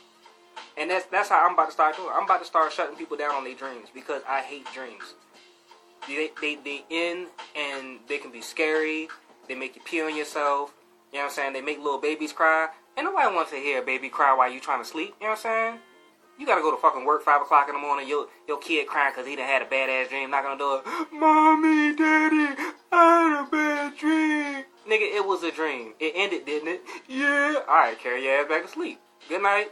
And 0.78 0.90
that's 0.90 1.06
that's 1.08 1.30
how 1.30 1.46
I'm 1.46 1.54
about 1.54 1.68
to 1.68 1.72
start 1.72 1.96
doing. 1.96 2.10
I'm 2.14 2.26
about 2.26 2.42
to 2.42 2.46
start 2.46 2.72
shutting 2.72 2.96
people 2.98 3.18
down 3.18 3.34
on 3.34 3.44
their 3.44 3.56
dreams 3.56 3.90
because 3.94 4.22
I 4.28 4.42
hate 4.42 4.68
dreams. 4.74 5.16
They 6.08 6.32
they 6.42 6.56
they 6.56 6.84
end 6.90 7.28
and 7.56 8.00
they 8.08 8.18
can 8.18 8.32
be 8.32 8.42
scary. 8.42 9.08
They 9.48 9.56
make 9.56 9.76
you 9.76 9.82
pee 9.84 10.02
on 10.02 10.16
yourself. 10.16 10.74
You 11.12 11.20
know 11.20 11.26
what 11.26 11.32
I'm 11.32 11.36
saying? 11.36 11.54
They 11.54 11.62
make 11.62 11.78
little 11.78 12.00
babies 12.00 12.34
cry. 12.34 12.70
And 12.96 13.06
nobody 13.06 13.34
wants 13.34 13.52
to 13.52 13.58
hear 13.58 13.82
a 13.82 13.86
baby 13.86 14.10
cry 14.10 14.34
while 14.36 14.52
you 14.52 14.60
trying 14.60 14.82
to 14.82 14.88
sleep. 14.88 15.16
You 15.20 15.28
know 15.28 15.32
what 15.32 15.46
I'm 15.46 15.72
saying? 15.72 15.80
You 16.40 16.48
gotta 16.48 16.62
go 16.62 16.72
to 16.72 16.78
fucking 16.78 17.06
work 17.06 17.24
five 17.24 17.42
o'clock 17.42 17.68
in 17.70 17.76
the 17.76 17.82
morning. 17.82 18.08
Your 18.08 18.28
your 18.48 18.60
kid 18.60 18.88
crying 18.88 19.14
because 19.14 19.28
he 19.28 19.36
done 19.36 19.48
had 19.48 19.62
a 19.62 19.66
badass 19.66 20.10
dream. 20.10 20.32
Not 20.32 20.44
gonna 20.44 20.58
do 20.58 20.76
it. 20.76 21.14
Mommy, 21.14 21.96
daddy, 21.96 22.56
I 22.92 23.46
had 23.46 23.48
a 23.48 23.52
bad 23.52 23.98
dream. 23.98 24.64
Nigga, 24.88 25.16
it 25.16 25.26
was 25.26 25.44
a 25.44 25.52
dream. 25.52 25.94
It 26.00 26.14
ended, 26.16 26.46
didn't 26.46 26.68
it? 26.68 26.82
Yeah. 27.08 27.62
All 27.68 27.76
right, 27.76 27.98
carry 28.00 28.26
your 28.26 28.42
ass 28.42 28.50
back 28.50 28.64
to 28.64 28.68
sleep. 28.68 29.00
Good 29.30 29.42
night. 29.42 29.72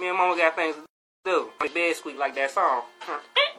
Me 0.00 0.08
and 0.08 0.16
mama 0.16 0.36
got 0.36 0.56
things 0.56 0.76
to 0.76 0.82
do. 1.24 1.50
The 1.60 1.68
bed 1.68 1.94
squeak 1.96 2.18
like 2.18 2.34
that 2.34 2.50
song. 2.50 2.82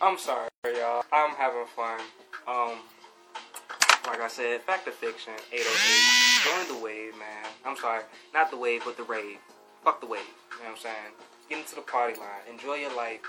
I'm 0.00 0.16
sorry, 0.16 0.48
y'all. 0.64 1.02
I'm 1.12 1.34
having 1.34 1.66
fun. 1.74 1.98
Um, 2.46 2.78
like 4.06 4.20
I 4.20 4.28
said, 4.28 4.60
fact 4.62 4.86
or 4.86 4.92
fiction, 4.92 5.32
808. 5.52 6.44
Join 6.44 6.78
the 6.78 6.84
wave, 6.84 7.18
man. 7.18 7.50
I'm 7.66 7.76
sorry, 7.76 8.02
not 8.32 8.52
the 8.52 8.56
wave, 8.56 8.82
but 8.84 8.96
the 8.96 9.02
rave. 9.02 9.38
Fuck 9.82 10.00
the 10.00 10.06
wave. 10.06 10.20
You 10.52 10.58
know 10.58 10.70
what 10.70 10.70
I'm 10.70 10.76
saying? 10.78 11.12
Get 11.48 11.58
into 11.58 11.74
the 11.74 11.80
party 11.80 12.16
line. 12.16 12.46
Enjoy 12.48 12.74
your 12.74 12.96
life. 12.96 13.20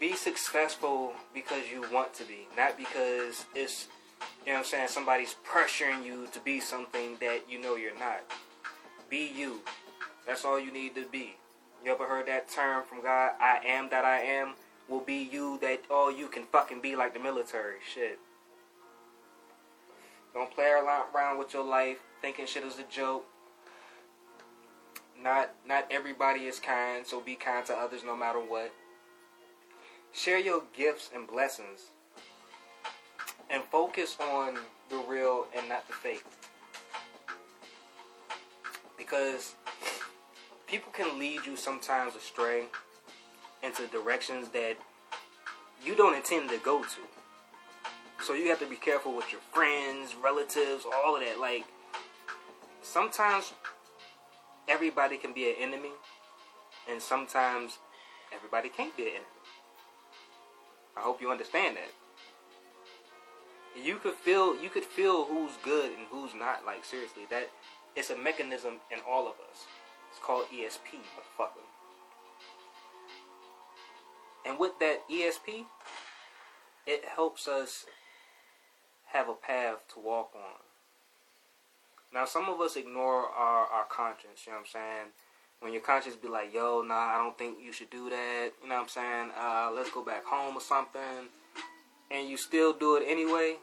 Be 0.00 0.14
successful 0.14 1.12
because 1.34 1.64
you 1.70 1.84
want 1.92 2.14
to 2.14 2.24
be, 2.24 2.48
not 2.56 2.78
because 2.78 3.44
it's, 3.54 3.88
you 4.46 4.52
know 4.52 4.58
what 4.58 4.58
I'm 4.60 4.64
saying, 4.64 4.88
somebody's 4.88 5.36
pressuring 5.46 6.04
you 6.04 6.28
to 6.32 6.40
be 6.40 6.60
something 6.60 7.18
that 7.20 7.42
you 7.48 7.60
know 7.60 7.76
you're 7.76 7.98
not. 7.98 8.22
Be 9.10 9.30
you. 9.36 9.60
That's 10.26 10.46
all 10.46 10.58
you 10.58 10.72
need 10.72 10.94
to 10.94 11.04
be. 11.12 11.36
You 11.84 11.92
ever 11.92 12.06
heard 12.06 12.26
that 12.26 12.48
term 12.48 12.84
from 12.84 13.02
God? 13.02 13.32
I 13.38 13.60
am 13.66 13.90
that 13.90 14.06
I 14.06 14.20
am 14.20 14.54
will 14.88 15.00
be 15.00 15.28
you 15.30 15.58
that 15.62 15.82
all 15.90 16.12
you 16.12 16.28
can 16.28 16.44
fucking 16.44 16.80
be 16.80 16.96
like 16.96 17.14
the 17.14 17.20
military. 17.20 17.76
Shit. 17.92 18.18
Don't 20.32 20.50
play 20.52 20.70
around 20.70 21.38
with 21.38 21.54
your 21.54 21.64
life 21.64 21.98
thinking 22.20 22.46
shit 22.46 22.64
is 22.64 22.78
a 22.78 22.84
joke. 22.84 23.24
Not 25.22 25.50
not 25.66 25.86
everybody 25.90 26.40
is 26.40 26.58
kind, 26.58 27.06
so 27.06 27.20
be 27.20 27.34
kind 27.34 27.64
to 27.66 27.74
others 27.74 28.02
no 28.04 28.16
matter 28.16 28.40
what. 28.40 28.72
Share 30.12 30.38
your 30.38 30.62
gifts 30.76 31.10
and 31.14 31.26
blessings. 31.26 31.90
And 33.50 33.62
focus 33.64 34.16
on 34.20 34.58
the 34.90 34.96
real 35.08 35.46
and 35.56 35.68
not 35.68 35.86
the 35.86 35.92
fake. 35.92 36.24
Because 38.96 39.54
people 40.66 40.92
can 40.92 41.18
lead 41.18 41.44
you 41.46 41.56
sometimes 41.56 42.16
astray 42.16 42.64
into 43.64 43.86
directions 43.86 44.48
that 44.50 44.76
you 45.84 45.94
don't 45.96 46.14
intend 46.14 46.50
to 46.50 46.58
go 46.58 46.82
to. 46.82 47.00
So 48.24 48.34
you 48.34 48.48
have 48.48 48.60
to 48.60 48.66
be 48.66 48.76
careful 48.76 49.14
with 49.14 49.30
your 49.32 49.40
friends, 49.52 50.14
relatives, 50.22 50.84
all 50.84 51.16
of 51.16 51.22
that. 51.22 51.40
Like, 51.40 51.64
sometimes 52.82 53.52
everybody 54.68 55.16
can 55.16 55.32
be 55.32 55.48
an 55.50 55.56
enemy, 55.58 55.90
and 56.90 57.00
sometimes 57.00 57.78
everybody 58.34 58.68
can't 58.68 58.96
be 58.96 59.04
an 59.04 59.08
enemy. 59.08 59.26
I 60.96 61.00
hope 61.00 61.20
you 61.20 61.30
understand 61.30 61.76
that. 61.76 61.90
You 63.82 63.96
could 63.96 64.14
feel 64.14 64.54
you 64.62 64.70
could 64.70 64.84
feel 64.84 65.24
who's 65.24 65.52
good 65.64 65.86
and 65.86 66.06
who's 66.08 66.32
not. 66.32 66.64
Like 66.64 66.84
seriously, 66.84 67.24
that 67.30 67.50
it's 67.96 68.10
a 68.10 68.16
mechanism 68.16 68.74
in 68.92 69.00
all 69.08 69.26
of 69.26 69.34
us. 69.50 69.66
It's 70.10 70.20
called 70.20 70.44
ESP, 70.54 71.02
motherfucker. 71.16 71.73
And 74.46 74.58
with 74.58 74.78
that 74.80 75.08
ESP, 75.10 75.64
it 76.86 77.04
helps 77.04 77.48
us 77.48 77.86
have 79.12 79.28
a 79.28 79.34
path 79.34 79.84
to 79.94 80.00
walk 80.00 80.32
on. 80.34 80.60
Now, 82.12 82.24
some 82.26 82.48
of 82.48 82.60
us 82.60 82.76
ignore 82.76 83.28
our, 83.28 83.66
our 83.66 83.84
conscience, 83.90 84.42
you 84.46 84.52
know 84.52 84.58
what 84.58 84.66
I'm 84.66 84.72
saying? 84.72 85.06
When 85.60 85.72
your 85.72 85.82
conscience 85.82 86.16
be 86.16 86.28
like, 86.28 86.52
yo, 86.52 86.82
nah, 86.82 86.94
I 86.94 87.18
don't 87.18 87.36
think 87.36 87.58
you 87.64 87.72
should 87.72 87.90
do 87.90 88.10
that, 88.10 88.50
you 88.62 88.68
know 88.68 88.74
what 88.76 88.82
I'm 88.82 88.88
saying? 88.88 89.30
Uh, 89.38 89.70
let's 89.74 89.90
go 89.90 90.04
back 90.04 90.24
home 90.24 90.56
or 90.56 90.60
something. 90.60 91.30
And 92.10 92.28
you 92.28 92.36
still 92.36 92.72
do 92.72 92.96
it 92.96 93.04
anyway. 93.08 93.56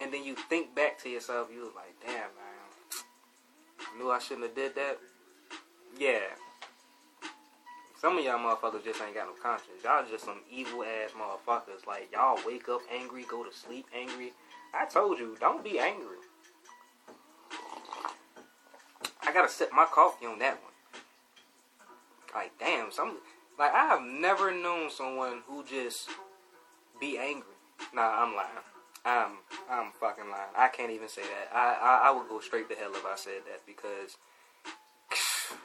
And 0.00 0.12
then 0.12 0.24
you 0.24 0.36
think 0.48 0.74
back 0.74 1.02
to 1.02 1.08
yourself, 1.08 1.48
you 1.52 1.60
was 1.60 1.70
like, 1.74 1.94
damn, 2.00 2.14
man, 2.14 3.02
I 3.80 3.98
knew 3.98 4.10
I 4.10 4.18
shouldn't 4.18 4.46
have 4.46 4.54
did 4.54 4.74
that. 4.76 4.98
Yeah, 5.98 6.20
some 8.02 8.18
of 8.18 8.24
y'all 8.24 8.36
motherfuckers 8.36 8.82
just 8.82 9.00
ain't 9.00 9.14
got 9.14 9.28
no 9.28 9.34
conscience. 9.40 9.78
Y'all 9.84 10.04
just 10.10 10.24
some 10.24 10.40
evil 10.50 10.82
ass 10.82 11.12
motherfuckers. 11.16 11.86
Like 11.86 12.10
y'all 12.12 12.36
wake 12.44 12.68
up 12.68 12.80
angry, 12.92 13.24
go 13.30 13.44
to 13.44 13.56
sleep 13.56 13.86
angry. 13.96 14.32
I 14.74 14.86
told 14.86 15.20
you, 15.20 15.36
don't 15.38 15.62
be 15.62 15.78
angry. 15.78 16.16
I 19.24 19.32
gotta 19.32 19.48
sip 19.48 19.70
my 19.72 19.84
coffee 19.84 20.26
on 20.26 20.40
that 20.40 20.58
one. 20.60 20.72
Like 22.34 22.58
damn, 22.58 22.90
some 22.90 23.18
like 23.56 23.72
I 23.72 23.86
have 23.86 24.02
never 24.02 24.50
known 24.50 24.90
someone 24.90 25.42
who 25.46 25.64
just 25.64 26.08
be 27.00 27.18
angry. 27.18 27.54
Nah, 27.94 28.24
I'm 28.24 28.34
lying. 28.34 28.48
I'm 29.04 29.30
I'm 29.70 29.92
fucking 30.00 30.28
lying. 30.28 30.50
I 30.56 30.66
can't 30.66 30.90
even 30.90 31.08
say 31.08 31.22
that. 31.22 31.56
I 31.56 31.74
I, 31.80 32.08
I 32.08 32.10
would 32.10 32.28
go 32.28 32.40
straight 32.40 32.68
to 32.70 32.74
hell 32.74 32.90
if 32.94 33.06
I 33.06 33.14
said 33.14 33.42
that 33.46 33.64
because 33.64 34.16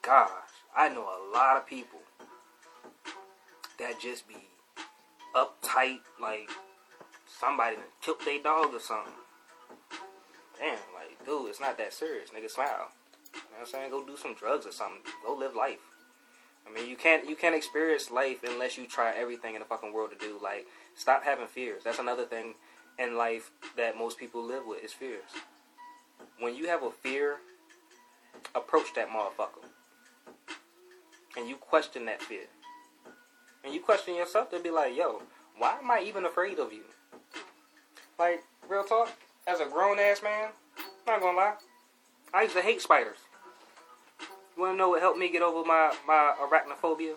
gosh. 0.00 0.47
I 0.78 0.88
know 0.88 1.02
a 1.02 1.34
lot 1.34 1.56
of 1.56 1.66
people 1.66 1.98
that 3.80 4.00
just 4.00 4.28
be 4.28 4.36
uptight, 5.34 5.98
like 6.22 6.48
somebody 7.26 7.78
killed 8.00 8.20
their 8.24 8.40
dog 8.40 8.72
or 8.72 8.78
something. 8.78 9.12
Damn, 10.56 10.78
like, 10.94 11.26
dude, 11.26 11.48
it's 11.48 11.58
not 11.58 11.78
that 11.78 11.92
serious. 11.92 12.30
Nigga, 12.30 12.48
smile. 12.48 12.92
You 13.34 13.40
know 13.40 13.58
what 13.58 13.60
I'm 13.62 13.66
saying? 13.66 13.90
Go 13.90 14.06
do 14.06 14.16
some 14.16 14.34
drugs 14.34 14.66
or 14.66 14.70
something. 14.70 15.00
Go 15.26 15.34
live 15.34 15.56
life. 15.56 15.80
I 16.64 16.72
mean, 16.72 16.88
you 16.88 16.94
can't 16.94 17.28
you 17.28 17.34
can't 17.34 17.56
experience 17.56 18.12
life 18.12 18.44
unless 18.48 18.78
you 18.78 18.86
try 18.86 19.12
everything 19.16 19.54
in 19.56 19.58
the 19.58 19.66
fucking 19.66 19.92
world 19.92 20.12
to 20.12 20.16
do. 20.16 20.38
Like, 20.40 20.68
stop 20.94 21.24
having 21.24 21.48
fears. 21.48 21.82
That's 21.82 21.98
another 21.98 22.24
thing 22.24 22.54
in 23.00 23.16
life 23.16 23.50
that 23.76 23.98
most 23.98 24.16
people 24.16 24.44
live 24.44 24.62
with 24.64 24.84
is 24.84 24.92
fears. 24.92 25.30
When 26.38 26.54
you 26.54 26.68
have 26.68 26.84
a 26.84 26.92
fear, 26.92 27.38
approach 28.54 28.94
that 28.94 29.08
motherfucker 29.08 29.67
and 31.38 31.48
you 31.48 31.54
question 31.54 32.04
that 32.06 32.20
fear, 32.20 32.46
and 33.64 33.72
you 33.72 33.80
question 33.80 34.16
yourself 34.16 34.50
to 34.50 34.58
be 34.58 34.70
like, 34.70 34.96
yo, 34.96 35.22
why 35.56 35.78
am 35.80 35.90
I 35.90 36.02
even 36.04 36.24
afraid 36.24 36.58
of 36.58 36.72
you? 36.72 36.82
Like, 38.18 38.42
real 38.68 38.82
talk, 38.82 39.12
as 39.46 39.60
a 39.60 39.66
grown 39.66 40.00
ass 40.00 40.20
man, 40.22 40.48
I'm 40.76 41.14
not 41.14 41.20
gonna 41.20 41.36
lie, 41.36 41.54
I 42.34 42.42
used 42.42 42.56
to 42.56 42.62
hate 42.62 42.82
spiders. 42.82 43.18
You 44.56 44.62
wanna 44.62 44.76
know 44.76 44.88
what 44.88 45.00
helped 45.00 45.18
me 45.18 45.30
get 45.30 45.42
over 45.42 45.64
my, 45.64 45.94
my 46.06 46.34
arachnophobia? 46.42 47.14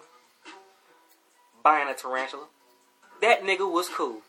Buying 1.64 1.90
a 1.90 1.96
tarantula. 1.96 2.46
That 3.22 3.42
nigga 3.42 3.72
was 3.72 3.90
cool. 3.90 4.22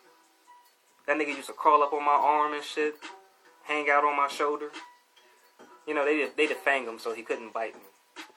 That 1.07 1.19
nigga 1.19 1.29
used 1.29 1.49
to 1.49 1.53
crawl 1.53 1.83
up 1.83 1.93
on 1.93 2.05
my 2.05 2.13
arm 2.13 2.55
and 2.55 2.65
shit, 2.65 2.95
hang 3.65 3.91
out 3.91 4.05
on 4.05 4.17
my 4.17 4.29
shoulder. 4.29 4.71
You 5.87 5.95
know, 5.95 6.05
they 6.05 6.29
they 6.37 6.47
defang 6.47 6.87
him 6.87 6.99
so 6.99 7.15
he 7.15 7.23
couldn't 7.23 7.53
bite 7.53 7.75
me. 7.75 7.81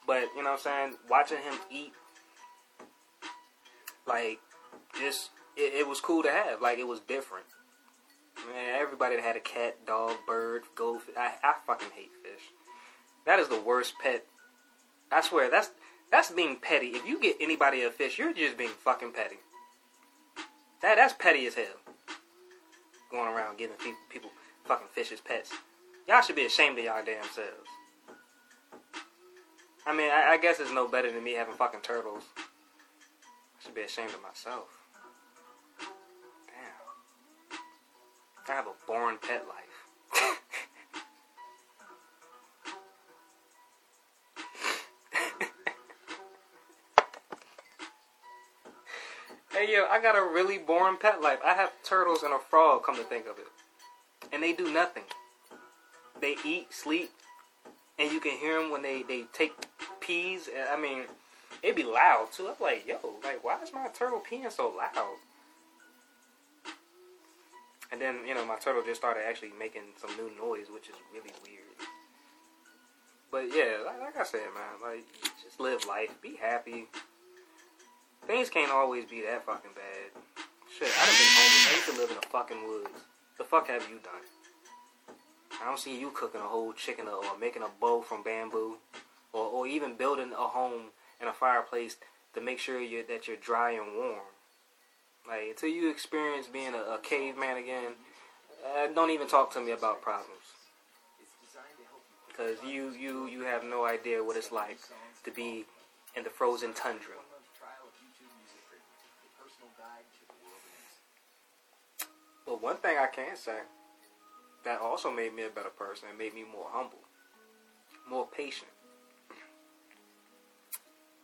But 0.08 0.30
you 0.36 0.44
know 0.44 0.52
what 0.52 0.66
I'm 0.66 0.90
saying? 0.90 0.96
Watching 1.10 1.38
him 1.38 1.56
eat, 1.72 1.94
like, 4.06 4.40
just 5.00 5.32
it, 5.56 5.74
it 5.74 5.88
was 5.88 6.00
cool 6.00 6.24
to 6.24 6.32
have. 6.32 6.62
Like 6.62 6.80
it 6.80 6.88
was 6.88 7.00
different. 7.00 7.46
Man, 8.38 8.76
everybody 8.80 9.16
that 9.16 9.24
had 9.24 9.36
a 9.36 9.42
cat, 9.42 9.86
dog, 9.86 10.18
bird, 10.28 10.64
goldfish. 10.76 11.16
I, 11.18 11.34
I 11.44 11.56
fucking 11.66 11.90
hate 11.96 12.12
fish. 12.22 12.52
That 13.26 13.40
is 13.40 13.48
the 13.48 13.60
worst 13.60 13.94
pet. 14.02 14.26
I 15.12 15.22
swear, 15.22 15.50
that's 15.50 15.72
that's 16.12 16.32
being 16.32 16.58
petty. 16.58 16.88
If 16.88 17.08
you 17.08 17.20
get 17.20 17.38
anybody 17.40 17.84
a 17.84 17.92
fish, 17.92 18.20
you're 18.20 18.34
just 18.34 18.58
being 18.58 18.70
fucking 18.70 19.14
petty. 19.14 19.38
That 20.82 20.96
that's 20.96 21.14
petty 21.14 21.46
as 21.48 21.56
hell. 21.56 21.66
Going 23.10 23.34
around 23.34 23.58
giving 23.58 23.78
people 24.10 24.30
fucking 24.66 24.88
fish 24.92 25.12
as 25.12 25.22
pets. 25.22 25.52
Y'all 26.08 26.22
should 26.22 26.36
be 26.36 26.46
ashamed 26.46 26.78
of 26.78 26.86
y'all 26.86 27.04
damn 27.04 27.24
selves. 27.24 27.70
I 29.86 29.94
mean, 29.96 30.10
I, 30.10 30.32
I 30.32 30.38
guess 30.38 30.60
it's 30.60 30.74
no 30.74 30.88
better 30.88 31.12
than 31.12 31.24
me 31.24 31.34
having 31.34 31.54
fucking 31.54 31.82
turtles. 31.82 32.24
I 32.38 32.42
should 33.64 33.76
be 33.76 33.82
ashamed 33.82 34.10
of 34.12 34.22
myself. 34.24 34.70
Damn. 36.48 37.60
I 38.50 38.52
have 38.54 38.66
a 38.66 38.74
boring 38.88 39.18
pet 39.22 39.44
life. 39.48 39.86
hey 49.52 49.72
yo, 49.72 49.86
I 49.90 50.02
got 50.02 50.18
a 50.18 50.22
really 50.22 50.58
boring 50.58 50.98
pet 50.98 51.22
life. 51.22 51.40
I 51.46 51.54
have 51.54 51.72
turtles 51.84 52.24
and 52.24 52.34
a 52.34 52.40
frog, 52.40 52.84
come 52.84 52.96
to 52.96 53.04
think 53.04 53.28
of 53.28 53.38
it. 53.38 53.46
And 54.34 54.42
they 54.42 54.54
do 54.54 54.74
nothing. 54.74 55.04
They 56.22 56.38
eat, 56.44 56.74
sleep, 56.74 57.12
and 58.00 58.12
you 58.12 58.20
can 58.20 58.32
hear 58.38 58.60
them 58.60 58.72
when 58.72 58.82
they, 58.82 59.04
they 59.04 59.26
take 59.32 59.54
pees. 60.06 60.50
I 60.72 60.80
mean, 60.80 61.04
it'd 61.64 61.76
be 61.76 61.84
loud 61.84 62.28
too. 62.32 62.48
I'm 62.48 62.56
like, 62.60 62.88
yo, 62.88 63.00
like, 63.24 63.44
why 63.44 63.62
is 63.62 63.74
my 63.74 63.88
turtle 63.88 64.22
peeing 64.22 64.52
so 64.52 64.74
loud? 64.76 65.16
And 67.92 68.02
then, 68.02 68.18
you 68.28 68.34
know, 68.34 68.46
my 68.46 68.58
turtle 68.58 68.84
just 68.86 69.00
started 69.00 69.22
actually 69.28 69.52
making 69.58 69.84
some 69.98 70.10
new 70.18 70.32
noise, 70.38 70.68
which 70.74 70.90
is 70.90 70.96
really 71.14 71.32
weird. 71.46 71.62
But 73.32 73.56
yeah, 73.56 73.84
like, 73.86 74.00
like 74.02 74.18
I 74.18 74.24
said, 74.24 74.48
man, 74.54 74.82
like, 74.82 75.06
just 75.44 75.60
live 75.60 75.86
life, 75.88 76.10
be 76.22 76.36
happy. 76.36 76.86
Things 78.28 78.50
can't 78.50 78.72
always 78.72 79.06
be 79.06 79.22
that 79.22 79.46
fucking 79.46 79.72
bad. 79.76 80.44
Shit, 80.78 80.90
I 80.90 81.06
done 81.06 81.16
been 81.16 81.36
homeless. 81.36 81.68
I 81.68 81.76
used 81.76 81.90
to 81.90 81.98
live 81.98 82.10
in 82.10 82.16
the 82.16 82.28
fucking 82.28 82.68
woods. 82.68 82.90
the 83.38 83.44
fuck 83.44 83.68
have 83.68 83.88
you 83.90 84.00
done? 84.04 85.18
I 85.62 85.66
don't 85.66 85.80
see 85.80 86.00
you 86.00 86.12
cooking 86.12 86.42
a 86.42 86.44
whole 86.44 86.74
chicken 86.74 87.08
or 87.08 87.38
making 87.40 87.62
a 87.62 87.70
bow 87.80 88.02
from 88.02 88.24
bamboo, 88.24 88.78
or, 89.36 89.46
or 89.48 89.68
even 89.68 89.96
building 89.96 90.32
a 90.32 90.48
home 90.48 90.92
and 91.20 91.30
a 91.30 91.34
fireplace 91.34 91.98
to 92.34 92.42
make 92.42 92.58
sure 92.58 92.80
you 92.80 93.04
that 93.08 93.28
you're 93.28 93.38
dry 93.38 93.72
and 93.72 93.96
warm. 93.96 94.20
Like 95.28 95.42
until 95.50 95.70
you 95.70 95.90
experience 95.90 96.48
being 96.48 96.74
a, 96.74 96.96
a 96.96 97.00
caveman 97.04 97.58
again, 97.58 97.94
uh, 98.66 98.88
don't 98.94 99.12
even 99.12 99.28
talk 99.28 99.54
to 99.54 99.62
me 99.62 99.72
about 99.72 100.02
problems. 100.02 100.32
Because 102.28 102.58
you, 102.66 102.92
you, 102.92 103.28
you 103.28 103.42
have 103.42 103.64
no 103.64 103.86
idea 103.86 104.24
what 104.24 104.36
it's 104.36 104.52
like 104.52 104.78
to 105.24 105.32
be 105.32 105.66
in 106.16 106.24
the 106.24 106.30
frozen 106.30 106.74
tundra. 106.74 107.16
But 112.46 112.62
one 112.62 112.78
thing 112.78 112.98
I 112.98 113.08
can 113.08 113.36
say 113.36 113.60
that 114.66 114.80
also 114.82 115.12
made 115.12 115.34
me 115.34 115.44
a 115.44 115.50
better 115.50 115.70
person 115.70 116.10
and 116.10 116.18
made 116.18 116.34
me 116.34 116.44
more 116.44 116.68
humble, 116.72 117.00
more 118.10 118.28
patient. 118.28 118.70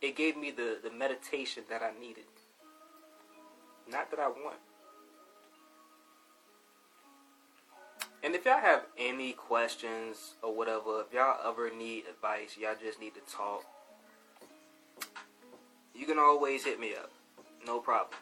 It 0.02 0.16
gave 0.16 0.36
me 0.36 0.50
the, 0.50 0.78
the 0.82 0.90
meditation 0.90 1.62
that 1.70 1.80
I 1.80 1.98
needed. 1.98 2.24
Not 3.88 4.10
that 4.10 4.18
I 4.18 4.28
want. 4.28 4.58
And 8.24 8.34
if 8.34 8.44
y'all 8.44 8.60
have 8.60 8.82
any 8.98 9.32
questions 9.32 10.34
or 10.42 10.54
whatever, 10.54 11.00
if 11.00 11.12
y'all 11.12 11.38
ever 11.48 11.70
need 11.74 12.04
advice, 12.10 12.56
y'all 12.60 12.74
just 12.80 13.00
need 13.00 13.14
to 13.14 13.20
talk, 13.32 13.64
you 15.94 16.06
can 16.06 16.18
always 16.18 16.64
hit 16.64 16.80
me 16.80 16.94
up. 16.94 17.10
No 17.66 17.78
problem. 17.78 18.18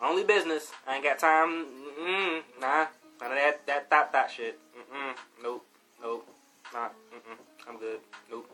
Only 0.00 0.24
business. 0.24 0.72
I 0.86 0.96
ain't 0.96 1.04
got 1.04 1.18
time. 1.18 1.48
Mm-mm, 1.48 2.42
nah. 2.60 2.86
None 3.20 3.30
of 3.30 3.38
that, 3.38 3.66
that, 3.66 3.90
that, 3.90 4.12
that 4.12 4.30
shit. 4.30 4.58
Mm-mm. 4.76 5.14
Nope. 5.42 5.64
Nope. 6.02 6.28
Nah. 6.72 6.88
Mm-mm. 6.88 7.68
I'm 7.68 7.78
good. 7.78 8.00
Nope. 8.30 8.50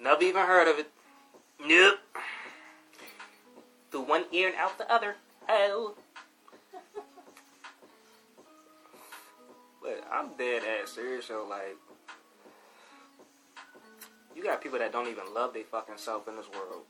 Never 0.00 0.22
even 0.22 0.46
heard 0.46 0.68
of 0.68 0.78
it. 0.78 0.90
Nope. 1.64 1.98
Through 3.90 4.02
one 4.02 4.24
ear 4.32 4.48
and 4.48 4.56
out 4.56 4.78
the 4.78 4.90
other. 4.92 5.16
Oh. 5.48 5.94
but 9.82 10.04
I'm 10.12 10.30
dead 10.38 10.62
ass 10.64 10.92
serious, 10.92 11.26
so 11.26 11.46
Like, 11.48 11.76
you 14.36 14.44
got 14.44 14.62
people 14.62 14.78
that 14.78 14.92
don't 14.92 15.08
even 15.08 15.34
love 15.34 15.52
their 15.52 15.64
fucking 15.64 15.96
self 15.96 16.28
in 16.28 16.36
this 16.36 16.46
world. 16.52 16.82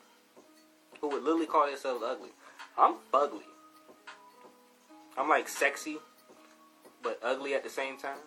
Who 1.01 1.09
would 1.09 1.23
literally 1.23 1.47
call 1.47 1.67
themselves 1.67 2.03
ugly. 2.05 2.31
I'm 2.77 2.97
ugly. 3.15 3.47
I'm 5.17 5.29
like 5.29 5.49
sexy, 5.49 5.97
but 7.03 7.19
ugly 7.23 7.55
at 7.55 7.65
the 7.65 7.71
same 7.71 7.97
time. 7.97 8.19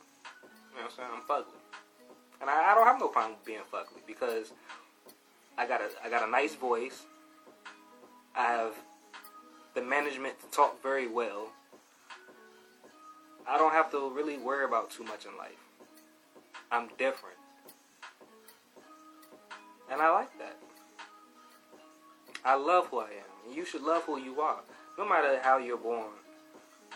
You 0.71 0.77
know 0.77 0.83
what 0.83 0.91
I'm 0.91 0.91
saying? 0.97 1.09
I'm 1.13 1.21
fugly. 1.21 1.60
And 2.41 2.49
I, 2.49 2.71
I 2.71 2.75
don't 2.75 2.87
have 2.87 2.99
no 2.99 3.07
problem 3.07 3.37
being 3.45 3.59
fugly 3.71 4.05
because 4.07 4.51
I 5.57 5.67
got 5.67 5.81
a 5.81 5.89
I 6.03 6.09
got 6.09 6.27
a 6.27 6.31
nice 6.31 6.55
voice. 6.55 7.03
I 8.35 8.43
have 8.43 8.73
the 9.75 9.81
management 9.81 10.39
to 10.41 10.47
talk 10.47 10.81
very 10.81 11.07
well. 11.07 11.49
I 13.47 13.57
don't 13.57 13.73
have 13.73 13.91
to 13.91 14.09
really 14.09 14.37
worry 14.37 14.65
about 14.65 14.89
too 14.91 15.03
much 15.03 15.25
in 15.25 15.37
life. 15.37 15.51
I'm 16.71 16.87
different. 16.97 17.37
And 19.91 20.01
I 20.01 20.09
like 20.11 20.37
that. 20.39 20.57
I 22.45 22.55
love 22.55 22.87
who 22.87 22.99
I 22.99 23.09
am. 23.09 23.53
You 23.53 23.65
should 23.65 23.83
love 23.83 24.03
who 24.03 24.17
you 24.17 24.39
are. 24.41 24.59
No 24.97 25.07
matter 25.07 25.39
how 25.43 25.57
you're 25.57 25.77
born. 25.77 26.05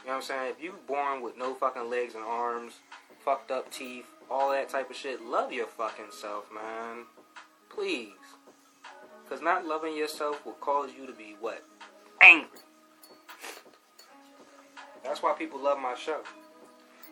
You 0.02 0.12
know 0.12 0.14
what 0.14 0.16
I'm 0.16 0.22
saying? 0.22 0.52
If 0.58 0.64
you're 0.64 0.74
born 0.88 1.22
with 1.22 1.38
no 1.38 1.54
fucking 1.56 1.90
legs 1.90 2.16
and 2.16 2.24
arms, 2.24 2.74
fucked 3.24 3.52
up 3.52 3.72
teeth, 3.72 4.06
all 4.30 4.52
that 4.52 4.70
type 4.70 4.90
of 4.90 4.96
shit, 4.96 5.24
love 5.24 5.52
your 5.52 5.68
fucking 5.68 6.12
self, 6.12 6.50
man. 6.54 7.06
Please. 7.70 8.12
Because 9.24 9.42
not 9.42 9.66
loving 9.66 9.96
yourself 9.96 10.46
will 10.46 10.54
cause 10.54 10.92
you 10.98 11.08
to 11.08 11.14
be 11.14 11.36
what? 11.40 11.64
Angry. 12.22 12.60
That's 15.04 15.22
why 15.22 15.34
people 15.34 15.62
love 15.62 15.80
my 15.80 15.96
show. 15.96 16.22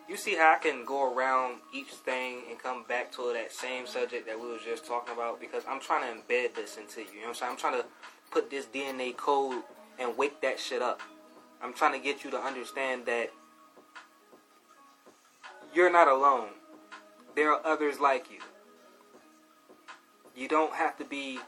You 0.08 0.16
see 0.16 0.34
how 0.34 0.54
I 0.54 0.58
can 0.58 0.84
go 0.84 1.14
around 1.14 1.60
each 1.72 1.88
thing 1.88 2.42
and 2.50 2.58
come 2.58 2.84
back 2.84 3.10
to 3.12 3.32
that 3.32 3.52
same 3.52 3.86
subject 3.86 4.26
that 4.26 4.38
we 4.38 4.48
was 4.48 4.60
just 4.62 4.86
talking 4.86 5.14
about 5.14 5.40
because 5.40 5.62
I'm 5.68 5.80
trying 5.80 6.02
to 6.02 6.20
embed 6.20 6.54
this 6.54 6.76
into 6.76 7.00
you. 7.00 7.06
You 7.06 7.14
know 7.14 7.20
what 7.20 7.28
I'm 7.28 7.34
saying? 7.34 7.52
I'm 7.52 7.58
trying 7.58 7.80
to 7.80 7.86
put 8.30 8.50
this 8.50 8.66
DNA 8.66 9.16
code 9.16 9.62
and 9.98 10.16
wake 10.18 10.42
that 10.42 10.58
shit 10.58 10.82
up. 10.82 11.00
I'm 11.62 11.72
trying 11.72 11.92
to 11.92 11.98
get 11.98 12.22
you 12.22 12.30
to 12.32 12.38
understand 12.38 13.06
that 13.06 13.30
you're 15.72 15.90
not 15.90 16.08
alone. 16.08 16.48
There 17.34 17.52
are 17.52 17.60
others 17.64 17.98
like 17.98 18.30
you. 18.30 18.38
You 20.36 20.48
don't 20.48 20.72
have 20.72 20.96
to 20.98 21.04
be 21.04 21.38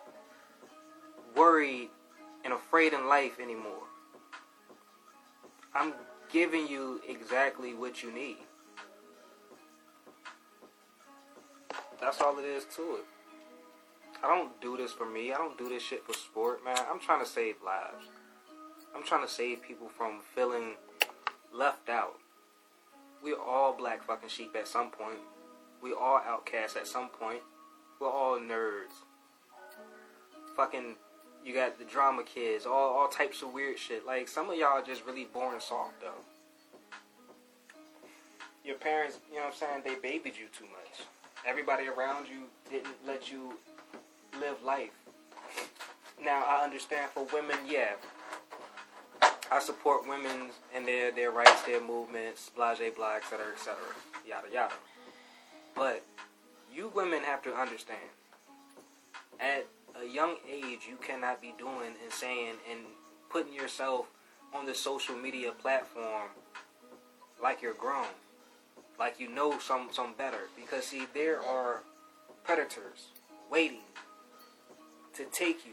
worried 1.37 1.91
and 2.45 2.53
afraid 2.53 2.93
in 2.93 3.09
life 3.09 3.39
anymore. 3.41 3.85
I'm 5.75 5.93
giving 6.33 6.67
you 6.67 7.01
exactly 7.09 7.75
what 7.75 8.03
you 8.03 8.13
need. 8.13 8.39
That's 12.01 12.21
all 12.21 12.39
it 12.39 12.45
is 12.45 12.65
to 12.77 12.83
it. 12.97 13.05
I 14.23 14.29
don't 14.29 14.61
do 14.61 14.77
this 14.77 14.93
for 14.93 15.07
me. 15.07 15.33
I 15.33 15.37
don't 15.37 15.59
do 15.59 15.69
this 15.69 15.83
shit 15.83 16.05
for 16.05 16.13
sport, 16.15 16.65
man. 16.65 16.79
I'm 16.91 17.01
trying 17.01 17.21
to 17.21 17.31
save 17.31 17.57
lives. 17.65 18.07
I'm 18.95 19.05
trying 19.05 19.27
to 19.27 19.33
save 19.33 19.63
people 19.63 19.89
from 19.89 20.21
feeling 20.35 20.75
left 21.53 21.89
out. 21.89 22.17
We're 23.23 23.41
all 23.41 23.73
black 23.73 24.05
fucking 24.05 24.29
sheep 24.29 24.57
at 24.59 24.69
some 24.69 24.91
point. 24.91 25.19
We 25.87 25.93
all 25.93 26.21
outcasts 26.27 26.75
at 26.75 26.89
some 26.89 27.09
point. 27.09 27.39
We're 28.01 28.11
all 28.11 28.41
nerds. 28.41 28.91
Fucking, 30.57 30.97
you 31.45 31.55
got 31.55 31.79
the 31.79 31.85
drama 31.85 32.25
kids, 32.25 32.67
all 32.67 32.97
all 32.97 33.07
types 33.07 33.43
of 33.43 33.53
weird 33.53 33.79
shit. 33.79 34.05
Like 34.05 34.27
some 34.27 34.51
of 34.51 34.57
y'all 34.57 34.83
just 34.85 35.07
really 35.07 35.27
born 35.27 35.61
soft 35.61 36.01
though. 36.01 36.25
Your 38.65 38.75
parents, 38.75 39.21
you 39.31 39.37
know 39.37 39.45
what 39.45 39.55
I'm 39.63 39.83
saying, 39.83 39.83
they 39.85 39.95
babied 39.95 40.35
you 40.37 40.47
too 40.59 40.65
much. 40.65 41.07
Everybody 41.47 41.87
around 41.87 42.27
you 42.27 42.49
didn't 42.69 42.97
let 43.07 43.31
you 43.31 43.55
live 44.41 44.61
life. 44.65 44.91
Now 46.21 46.43
I 46.49 46.65
understand 46.65 47.13
for 47.13 47.29
women, 47.33 47.59
yeah. 47.65 47.93
I 49.53 49.61
support 49.61 50.09
women 50.09 50.51
and 50.75 50.85
their 50.85 51.13
their 51.13 51.31
rights, 51.31 51.63
their 51.63 51.81
movements, 51.81 52.51
blase 52.57 52.93
blah, 52.97 53.15
etc., 53.19 53.53
etc., 53.55 53.77
yada 54.27 54.49
yada. 54.53 54.75
But 55.77 56.03
you 56.75 56.91
women 56.95 57.23
have 57.23 57.43
to 57.43 57.55
understand. 57.55 58.01
At 59.39 59.67
a 60.01 60.07
young 60.07 60.37
age, 60.51 60.81
you 60.89 60.97
cannot 60.97 61.43
be 61.43 61.55
doing 61.59 61.95
and 62.03 62.11
saying 62.11 62.55
and 62.71 62.81
putting 63.31 63.53
yourself 63.53 64.07
on 64.55 64.67
the 64.67 64.75
social 64.75 65.15
media 65.15 65.53
platform 65.53 66.31
like 67.43 67.61
you're 67.61 67.75
grown, 67.75 68.07
like 68.99 69.21
you 69.21 69.29
know 69.29 69.59
some 69.59 69.89
some 69.93 70.15
better. 70.17 70.49
Because 70.57 70.87
see, 70.87 71.05
there 71.13 71.43
are 71.43 71.83
predators 72.45 73.09
waiting 73.51 73.81
to 75.15 75.25
take 75.25 75.67
you 75.67 75.73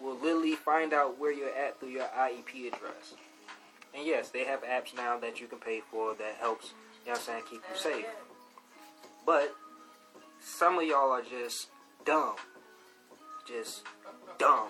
will 0.00 0.16
literally 0.16 0.54
find 0.54 0.92
out 0.92 1.18
where 1.18 1.32
you're 1.32 1.54
at 1.54 1.78
through 1.80 1.90
your 1.90 2.06
IEP 2.06 2.68
address. 2.68 3.14
And 3.94 4.06
yes, 4.06 4.28
they 4.28 4.44
have 4.44 4.62
apps 4.62 4.94
now 4.94 5.18
that 5.18 5.40
you 5.40 5.46
can 5.46 5.58
pay 5.58 5.80
for 5.90 6.14
that 6.14 6.36
helps, 6.38 6.66
you 7.04 7.06
know 7.06 7.12
what 7.12 7.20
I'm 7.20 7.24
saying, 7.24 7.42
keep 7.50 7.62
you 7.70 7.76
safe. 7.76 8.04
But 9.26 9.54
some 10.40 10.78
of 10.78 10.84
y'all 10.84 11.10
are 11.10 11.22
just 11.22 11.68
dumb. 12.04 12.36
Just 13.46 13.82
dumb. 14.38 14.68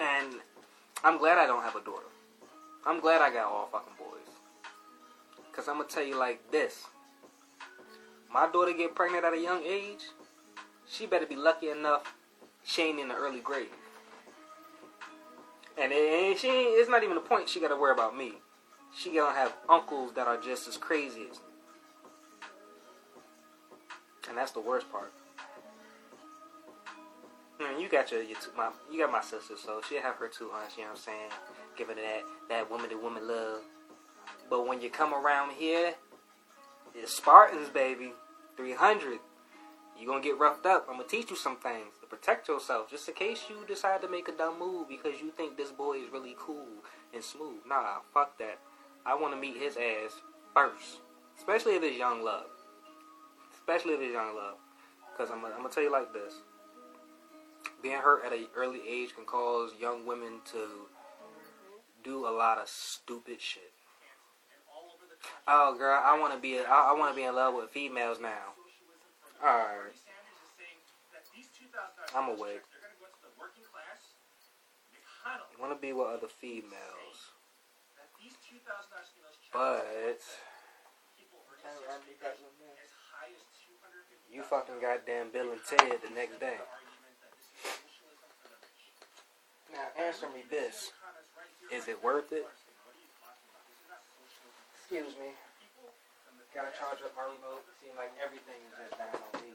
And 0.00 0.32
I'm 1.04 1.18
glad 1.18 1.36
I 1.36 1.46
don't 1.46 1.62
have 1.62 1.76
a 1.76 1.84
daughter. 1.84 2.06
I'm 2.86 3.00
glad 3.00 3.20
I 3.20 3.32
got 3.32 3.46
all 3.46 3.68
fucking 3.70 3.92
boys. 3.98 4.08
Cause 5.52 5.68
I'm 5.68 5.76
gonna 5.76 5.88
tell 5.88 6.02
you 6.02 6.18
like 6.18 6.50
this. 6.50 6.86
My 8.32 8.50
daughter 8.50 8.72
get 8.72 8.94
pregnant 8.94 9.24
at 9.24 9.32
a 9.32 9.40
young 9.40 9.62
age, 9.62 10.00
she 10.88 11.06
better 11.06 11.26
be 11.26 11.36
lucky 11.36 11.68
enough 11.68 12.14
she 12.64 12.82
ain't 12.82 12.98
in 12.98 13.08
the 13.08 13.14
early 13.14 13.40
grade. 13.40 13.68
And 15.80 15.92
it, 15.92 16.38
she 16.38 16.48
it's 16.48 16.88
not 16.88 17.04
even 17.04 17.16
a 17.16 17.20
point 17.20 17.48
she 17.48 17.60
got 17.60 17.68
to 17.68 17.76
worry 17.76 17.92
about 17.92 18.16
me. 18.16 18.32
She 18.96 19.14
gonna 19.14 19.34
have 19.34 19.54
uncles 19.68 20.12
that 20.14 20.26
are 20.26 20.40
just 20.40 20.66
as 20.66 20.76
crazy 20.76 21.26
as 21.30 21.36
me. 21.36 21.53
And 24.28 24.38
that's 24.38 24.52
the 24.52 24.60
worst 24.60 24.90
part. 24.90 25.12
Mm, 27.60 27.80
you 27.80 27.88
got 27.88 28.10
your, 28.10 28.22
your 28.22 28.38
two, 28.40 28.50
my 28.56 28.70
you 28.90 29.00
got 29.00 29.12
my 29.12 29.20
sister, 29.20 29.54
so 29.56 29.80
she'll 29.88 30.02
have 30.02 30.16
her 30.16 30.28
two 30.28 30.50
aunts. 30.50 30.76
You 30.76 30.84
know 30.84 30.90
what 30.90 30.98
I'm 30.98 31.02
saying? 31.02 31.30
Giving 31.76 31.96
that 31.96 32.22
that 32.48 32.70
woman 32.70 32.90
to 32.90 32.96
woman 32.96 33.28
love. 33.28 33.60
But 34.50 34.66
when 34.66 34.80
you 34.80 34.90
come 34.90 35.14
around 35.14 35.52
here, 35.52 35.94
it's 36.94 37.14
Spartans, 37.14 37.68
baby. 37.68 38.12
300. 38.56 39.18
You're 39.98 40.06
gonna 40.06 40.22
get 40.22 40.38
roughed 40.38 40.66
up. 40.66 40.86
I'm 40.88 40.96
gonna 40.96 41.08
teach 41.08 41.30
you 41.30 41.36
some 41.36 41.56
things 41.56 41.94
to 42.00 42.06
protect 42.06 42.48
yourself 42.48 42.90
just 42.90 43.08
in 43.08 43.14
case 43.14 43.44
you 43.48 43.64
decide 43.66 44.02
to 44.02 44.08
make 44.08 44.28
a 44.28 44.32
dumb 44.32 44.58
move 44.58 44.88
because 44.88 45.20
you 45.20 45.30
think 45.30 45.56
this 45.56 45.70
boy 45.70 45.98
is 45.98 46.12
really 46.12 46.36
cool 46.38 46.66
and 47.12 47.22
smooth. 47.22 47.60
Nah, 47.66 47.98
fuck 48.12 48.36
that. 48.38 48.58
I 49.06 49.14
want 49.14 49.34
to 49.34 49.40
meet 49.40 49.56
his 49.56 49.76
ass 49.76 50.20
first, 50.54 51.00
especially 51.38 51.76
if 51.76 51.82
it's 51.82 51.98
young 51.98 52.24
love. 52.24 52.46
Especially 53.66 53.94
if 53.94 54.00
it's 54.02 54.12
young 54.12 54.28
in 54.28 54.36
love, 54.36 54.56
because 55.10 55.32
I'm, 55.32 55.42
I'm 55.42 55.56
gonna 55.56 55.70
tell 55.70 55.82
you 55.82 55.90
like 55.90 56.12
this: 56.12 56.34
being 57.82 57.96
hurt 57.96 58.22
at 58.26 58.32
an 58.34 58.46
early 58.54 58.80
age 58.86 59.14
can 59.14 59.24
cause 59.24 59.72
young 59.80 60.06
women 60.06 60.40
to 60.52 60.68
do 62.04 62.26
a 62.26 62.28
lot 62.28 62.58
of 62.58 62.68
stupid 62.68 63.40
shit. 63.40 63.72
Oh, 65.48 65.74
girl, 65.78 65.98
I 66.04 66.20
want 66.20 66.34
to 66.34 66.38
be 66.38 66.58
I, 66.58 66.90
I 66.90 66.92
want 66.92 67.14
to 67.14 67.16
be 67.16 67.24
in 67.24 67.34
love 67.34 67.54
with 67.54 67.70
females 67.70 68.18
now. 68.20 68.52
All 69.42 69.48
right, 69.48 69.96
I'm 72.14 72.28
awake. 72.28 72.60
I 75.24 75.38
want 75.58 75.72
to 75.72 75.80
be 75.80 75.94
with 75.94 76.06
other 76.06 76.28
females, 76.28 77.32
but 79.54 80.20
you 84.34 84.42
fucking 84.42 84.82
goddamn 84.82 85.30
Bill 85.30 85.54
and 85.54 85.62
Ted 85.62 86.02
the 86.02 86.10
next 86.10 86.42
day. 86.42 86.58
Now 89.70 89.86
answer 89.94 90.26
me 90.34 90.42
this: 90.50 90.90
Is 91.70 91.86
it 91.86 92.02
worth 92.02 92.34
it? 92.34 92.42
Excuse 94.74 95.14
me. 95.22 95.30
Gotta 96.50 96.74
charge 96.74 96.98
up 97.06 97.14
my 97.14 97.30
remote. 97.30 97.62
Seems 97.78 97.94
like 97.94 98.10
everything 98.18 98.58
is 98.58 98.74
just 98.74 98.94
down 98.98 99.14
on 99.14 99.32
me. 99.42 99.54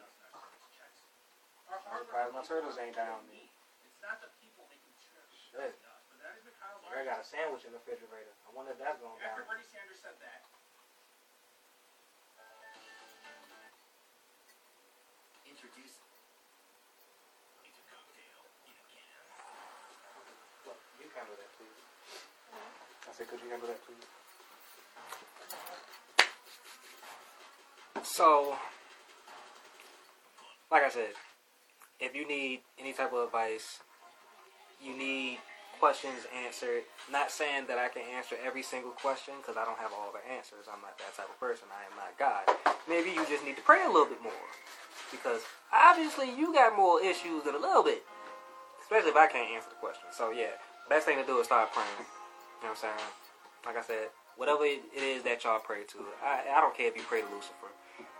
Surprised 1.69 2.33
my 2.35 2.43
turtles 2.43 2.79
ain't 2.79 2.95
down 2.95 3.19
on 3.19 3.27
me. 3.27 3.51
Shit. 5.51 5.75
I 6.89 7.07
got 7.07 7.23
a 7.23 7.27
sandwich 7.27 7.63
in 7.63 7.71
the 7.71 7.79
refrigerator. 7.79 8.35
I 8.43 8.51
wonder 8.51 8.75
if 8.75 8.79
that's 8.79 8.99
going 8.99 9.15
down. 9.23 9.43
Look, 20.65 20.77
you 20.99 21.07
handle 21.15 21.35
that, 21.35 21.51
please. 21.57 21.83
I 23.07 23.11
said, 23.11 23.27
could 23.27 23.39
you 23.43 23.49
handle 23.49 23.67
that, 23.67 23.83
please? 23.85 24.07
So, 28.03 28.55
like 30.71 30.83
I 30.83 30.89
said, 30.89 31.11
if 31.99 32.15
you 32.15 32.27
need 32.27 32.61
any 32.79 32.93
type 32.93 33.11
of 33.13 33.25
advice, 33.25 33.79
you 34.81 34.95
need 34.97 35.39
questions 35.79 36.27
answered. 36.45 36.83
Not 37.11 37.31
saying 37.31 37.67
that 37.67 37.77
I 37.77 37.87
can 37.87 38.03
answer 38.15 38.35
every 38.45 38.63
single 38.63 38.91
question 38.91 39.33
because 39.41 39.57
I 39.57 39.65
don't 39.65 39.79
have 39.79 39.91
all 39.91 40.11
the 40.11 40.19
answers. 40.31 40.67
I'm 40.71 40.81
not 40.81 40.97
that 40.99 41.15
type 41.15 41.29
of 41.29 41.39
person. 41.39 41.67
I 41.71 41.83
am 41.87 41.95
not 41.95 42.15
God. 42.19 42.43
Maybe 42.87 43.09
you 43.11 43.25
just 43.27 43.43
need 43.43 43.55
to 43.55 43.63
pray 43.63 43.83
a 43.83 43.87
little 43.87 44.07
bit 44.07 44.21
more 44.23 44.31
because 45.11 45.41
obviously 45.73 46.29
you 46.29 46.53
got 46.53 46.75
more 46.75 47.01
issues 47.01 47.43
than 47.43 47.55
a 47.55 47.59
little 47.59 47.83
bit, 47.83 48.03
especially 48.81 49.11
if 49.11 49.17
I 49.17 49.27
can't 49.27 49.49
answer 49.51 49.69
the 49.69 49.79
question. 49.81 50.09
So 50.11 50.31
yeah, 50.31 50.57
best 50.89 51.05
thing 51.05 51.17
to 51.17 51.25
do 51.25 51.39
is 51.39 51.45
start 51.45 51.71
praying. 51.73 51.87
You 51.99 52.67
know 52.67 52.73
what 52.73 52.83
I'm 52.83 52.93
saying? 52.93 53.09
Like 53.65 53.77
I 53.77 53.83
said, 53.83 54.09
whatever 54.37 54.65
it 54.65 54.81
is 54.95 55.23
that 55.23 55.43
y'all 55.43 55.59
pray 55.59 55.83
to, 55.83 55.97
I, 56.23 56.57
I 56.57 56.61
don't 56.61 56.75
care 56.75 56.87
if 56.87 56.95
you 56.95 57.03
pray 57.03 57.21
to 57.21 57.27
Lucifer. 57.27 57.71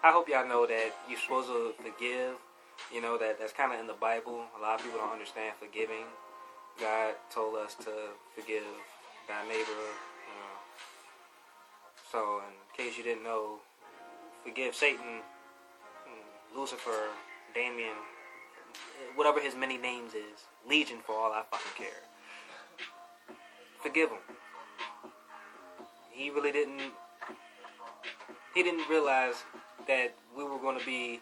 I 0.03 0.11
hope 0.11 0.29
y'all 0.29 0.47
know 0.47 0.67
that 0.67 0.95
you're 1.09 1.19
supposed 1.19 1.47
to 1.47 1.73
forgive. 1.79 2.35
You 2.93 3.01
know 3.01 3.17
that 3.17 3.39
that's 3.39 3.51
kind 3.51 3.73
of 3.73 3.79
in 3.79 3.87
the 3.87 3.99
Bible. 3.99 4.45
A 4.57 4.61
lot 4.61 4.79
of 4.79 4.85
people 4.85 4.99
don't 4.99 5.11
understand 5.11 5.55
forgiving. 5.59 6.07
God 6.79 7.15
told 7.29 7.55
us 7.55 7.75
to 7.83 8.15
forgive 8.35 8.63
thy 9.27 9.43
neighbor. 9.43 9.83
You 10.27 10.35
know. 10.39 10.55
So, 12.11 12.41
in 12.47 12.55
case 12.77 12.97
you 12.97 13.03
didn't 13.03 13.23
know, 13.23 13.59
forgive 14.43 14.73
Satan, 14.73 15.19
Lucifer, 16.55 17.09
Damien, 17.53 17.95
whatever 19.15 19.39
his 19.39 19.55
many 19.55 19.77
names 19.77 20.13
is, 20.13 20.45
Legion 20.67 20.97
for 21.05 21.13
all 21.13 21.31
I 21.31 21.43
fucking 21.49 21.71
care. 21.77 22.03
Forgive 23.81 24.09
him. 24.09 24.19
He 26.11 26.29
really 26.29 26.51
didn't. 26.51 26.93
He 28.53 28.63
didn't 28.63 28.89
realize 28.89 29.43
that 29.87 30.15
we 30.35 30.43
were 30.43 30.57
going 30.57 30.77
to 30.79 30.85
be 30.85 31.21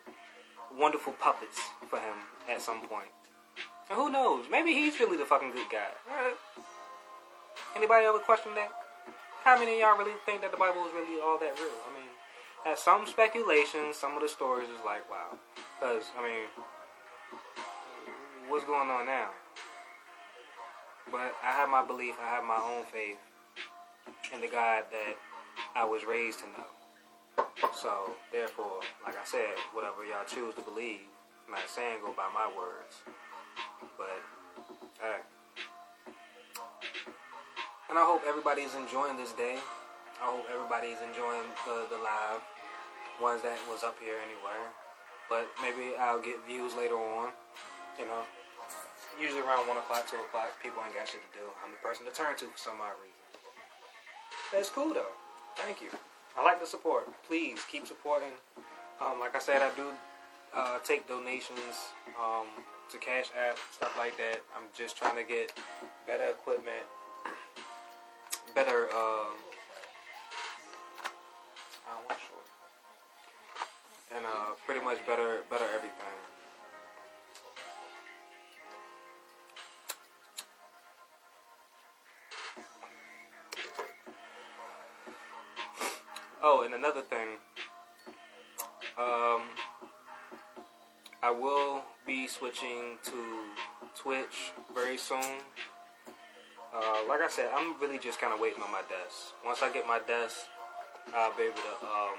wonderful 0.77 1.13
puppets 1.13 1.59
for 1.89 1.99
him 1.99 2.15
at 2.49 2.61
some 2.61 2.81
point. 2.87 3.09
And 3.89 3.97
who 3.97 4.11
knows? 4.11 4.45
Maybe 4.51 4.73
he's 4.73 4.99
really 4.99 5.17
the 5.17 5.25
fucking 5.25 5.51
good 5.51 5.69
guy. 5.71 5.89
Anybody 7.75 8.05
ever 8.05 8.19
question 8.19 8.53
that? 8.55 8.69
How 9.43 9.57
many 9.57 9.73
of 9.75 9.79
y'all 9.79 9.97
really 9.97 10.17
think 10.25 10.41
that 10.41 10.51
the 10.51 10.57
Bible 10.57 10.85
is 10.85 10.91
really 10.93 11.21
all 11.21 11.39
that 11.39 11.57
real? 11.57 11.71
I 11.87 11.93
mean, 11.95 11.96
at 12.67 12.77
some 12.77 13.07
speculation, 13.07 13.93
some 13.93 14.15
of 14.15 14.21
the 14.21 14.27
stories 14.27 14.67
is 14.67 14.83
like, 14.85 15.09
wow. 15.09 15.37
Because, 15.79 16.03
I 16.19 16.23
mean, 16.23 16.47
what's 18.49 18.65
going 18.65 18.89
on 18.89 19.05
now? 19.05 19.29
But 21.09 21.33
I 21.41 21.51
have 21.51 21.69
my 21.69 21.85
belief, 21.85 22.15
I 22.21 22.27
have 22.27 22.43
my 22.43 22.57
own 22.57 22.83
faith 22.91 23.17
in 24.33 24.41
the 24.41 24.47
God 24.47 24.83
that 24.91 25.15
I 25.75 25.85
was 25.85 26.03
raised 26.03 26.39
to 26.39 26.45
know. 26.47 27.45
So, 27.73 28.11
therefore, 28.33 28.81
like 29.05 29.15
I 29.15 29.23
said, 29.23 29.55
whatever 29.71 30.03
y'all 30.03 30.27
choose 30.27 30.53
to 30.55 30.61
believe, 30.61 31.07
I'm 31.47 31.53
not 31.53 31.69
saying 31.69 31.99
go 32.03 32.11
by 32.11 32.27
my 32.33 32.51
words. 32.57 32.99
But, 33.97 34.19
hey. 34.99 35.23
And 37.89 37.97
I 37.97 38.03
hope 38.03 38.23
everybody's 38.27 38.75
enjoying 38.75 39.15
this 39.15 39.31
day. 39.31 39.59
I 40.19 40.25
hope 40.25 40.45
everybody's 40.51 40.97
enjoying 40.99 41.47
the, 41.63 41.85
the 41.95 42.01
live 42.03 42.41
ones 43.21 43.41
that 43.41 43.57
was 43.69 43.83
up 43.83 43.97
here 43.99 44.17
anyway. 44.21 44.59
But 45.29 45.49
maybe 45.61 45.95
I'll 45.99 46.21
get 46.21 46.39
views 46.47 46.73
later 46.75 46.95
on. 46.95 47.35
You 47.99 48.05
know, 48.05 48.23
usually 49.19 49.41
around 49.41 49.67
1 49.67 49.77
o'clock, 49.77 50.07
2 50.09 50.15
o'clock, 50.29 50.53
people 50.61 50.79
ain't 50.85 50.95
got 50.95 51.07
shit 51.07 51.21
to 51.21 51.31
do. 51.33 51.45
I'm 51.65 51.71
the 51.71 51.81
person 51.81 52.05
to 52.05 52.13
turn 52.13 52.37
to 52.37 52.45
for 52.45 52.57
some 52.57 52.79
odd 52.79 52.95
reason. 53.01 53.17
That's 54.53 54.69
cool 54.69 54.93
though. 54.93 55.11
Thank 55.57 55.81
you. 55.81 55.89
I 56.37 56.43
like 56.43 56.61
the 56.61 56.67
support. 56.67 57.09
Please 57.27 57.59
keep 57.69 57.87
supporting. 57.87 58.31
Um, 59.01 59.19
like 59.19 59.35
I 59.35 59.39
said, 59.39 59.61
I 59.61 59.73
do 59.75 59.89
uh, 60.55 60.77
take 60.83 61.07
donations 61.07 61.91
um, 62.17 62.45
to 62.91 62.97
Cash 62.97 63.31
App, 63.35 63.57
stuff 63.73 63.97
like 63.97 64.15
that. 64.17 64.41
I'm 64.55 64.69
just 64.77 64.97
trying 64.97 65.17
to 65.17 65.23
get 65.23 65.51
better 66.05 66.29
equipment, 66.29 66.85
better. 68.55 68.87
Um, 68.93 69.33
And 74.15 74.25
uh, 74.25 74.55
pretty 74.65 74.83
much 74.83 75.05
better, 75.05 75.41
better 75.49 75.65
everything. 75.75 76.17
Oh, 86.41 86.63
and 86.63 86.73
another 86.73 87.01
thing. 87.01 87.37
Um, 88.97 89.41
I 91.21 91.31
will 91.31 91.83
be 92.05 92.27
switching 92.27 92.97
to 93.03 93.43
Twitch 93.95 94.53
very 94.73 94.97
soon. 94.97 95.41
Uh, 96.73 96.99
like 97.09 97.21
I 97.21 97.27
said, 97.29 97.49
I'm 97.53 97.79
really 97.81 97.99
just 97.99 98.21
kind 98.21 98.33
of 98.33 98.39
waiting 98.39 98.63
on 98.63 98.71
my 98.71 98.81
desk. 98.87 99.33
Once 99.45 99.61
I 99.61 99.71
get 99.73 99.85
my 99.85 99.99
desk, 100.07 100.37
I'll 101.13 101.35
be 101.35 101.43
able 101.43 101.55
to 101.55 101.85
um, 101.85 102.17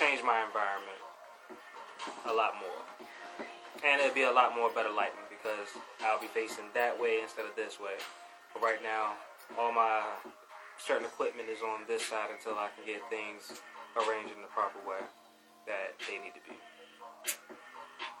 change 0.00 0.24
my 0.24 0.40
environment 0.48 0.96
a 2.24 2.32
lot 2.32 2.56
more. 2.56 2.80
And 3.84 4.00
it'll 4.00 4.16
be 4.16 4.24
a 4.24 4.32
lot 4.32 4.56
more 4.56 4.72
better 4.72 4.88
lighting 4.88 5.28
because 5.28 5.68
I'll 6.00 6.20
be 6.20 6.32
facing 6.32 6.72
that 6.72 6.96
way 6.96 7.20
instead 7.20 7.44
of 7.44 7.52
this 7.52 7.76
way. 7.76 8.00
But 8.54 8.62
right 8.62 8.82
now, 8.82 9.12
all 9.60 9.72
my 9.72 10.00
certain 10.80 11.04
equipment 11.04 11.52
is 11.52 11.60
on 11.60 11.84
this 11.86 12.00
side 12.00 12.32
until 12.32 12.56
I 12.56 12.72
can 12.72 12.88
get 12.88 13.04
things 13.12 13.60
arranged 13.92 14.32
in 14.32 14.40
the 14.40 14.48
proper 14.48 14.80
way 14.88 15.04
that 15.68 15.92
they 16.08 16.16
need 16.16 16.32
to 16.32 16.44
be. 16.48 16.56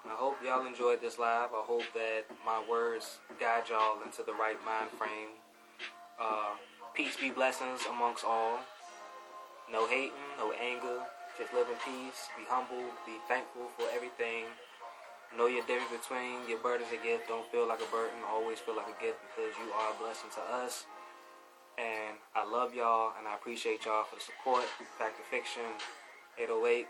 I 0.04 0.16
hope 0.20 0.36
y'all 0.44 0.66
enjoyed 0.66 1.00
this 1.00 1.18
live. 1.18 1.48
I 1.56 1.64
hope 1.64 1.84
that 1.94 2.28
my 2.44 2.60
words 2.68 3.20
guide 3.40 3.64
y'all 3.70 4.02
into 4.04 4.22
the 4.22 4.36
right 4.36 4.60
mind 4.66 4.90
frame. 4.98 5.32
Uh, 6.20 6.52
peace 6.92 7.16
be 7.16 7.30
blessings 7.30 7.80
amongst 7.88 8.24
all. 8.24 8.60
No 9.72 9.86
hating, 9.86 10.12
no 10.36 10.52
anger. 10.52 11.00
Just 11.40 11.54
live 11.54 11.72
in 11.72 11.80
peace. 11.80 12.28
Be 12.36 12.44
humble. 12.44 12.84
Be 13.08 13.16
thankful 13.26 13.72
for 13.72 13.88
everything. 13.96 14.44
Know 15.32 15.46
your 15.46 15.64
difference 15.64 16.04
between 16.04 16.44
your 16.46 16.58
burden 16.58 16.84
and 16.92 17.02
gift. 17.02 17.28
Don't 17.28 17.50
feel 17.50 17.66
like 17.66 17.80
a 17.80 17.88
burden. 17.88 18.20
Always 18.28 18.58
feel 18.58 18.76
like 18.76 18.92
a 18.92 19.02
gift 19.02 19.24
because 19.24 19.56
you 19.56 19.72
are 19.72 19.88
a 19.88 19.96
blessing 19.96 20.28
to 20.36 20.42
us. 20.60 20.84
And 21.78 22.20
I 22.36 22.44
love 22.44 22.74
y'all 22.74 23.14
and 23.16 23.26
I 23.26 23.36
appreciate 23.36 23.86
y'all 23.86 24.04
for 24.04 24.16
the 24.16 24.20
support. 24.20 24.64
Fact 24.98 25.16
to 25.16 25.24
Fiction 25.32 25.64
808. 26.36 26.86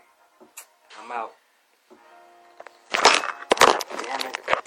I'm 0.99 1.11
out. 1.13 1.31
Yeah. 2.91 4.17
nigga. 4.19 4.60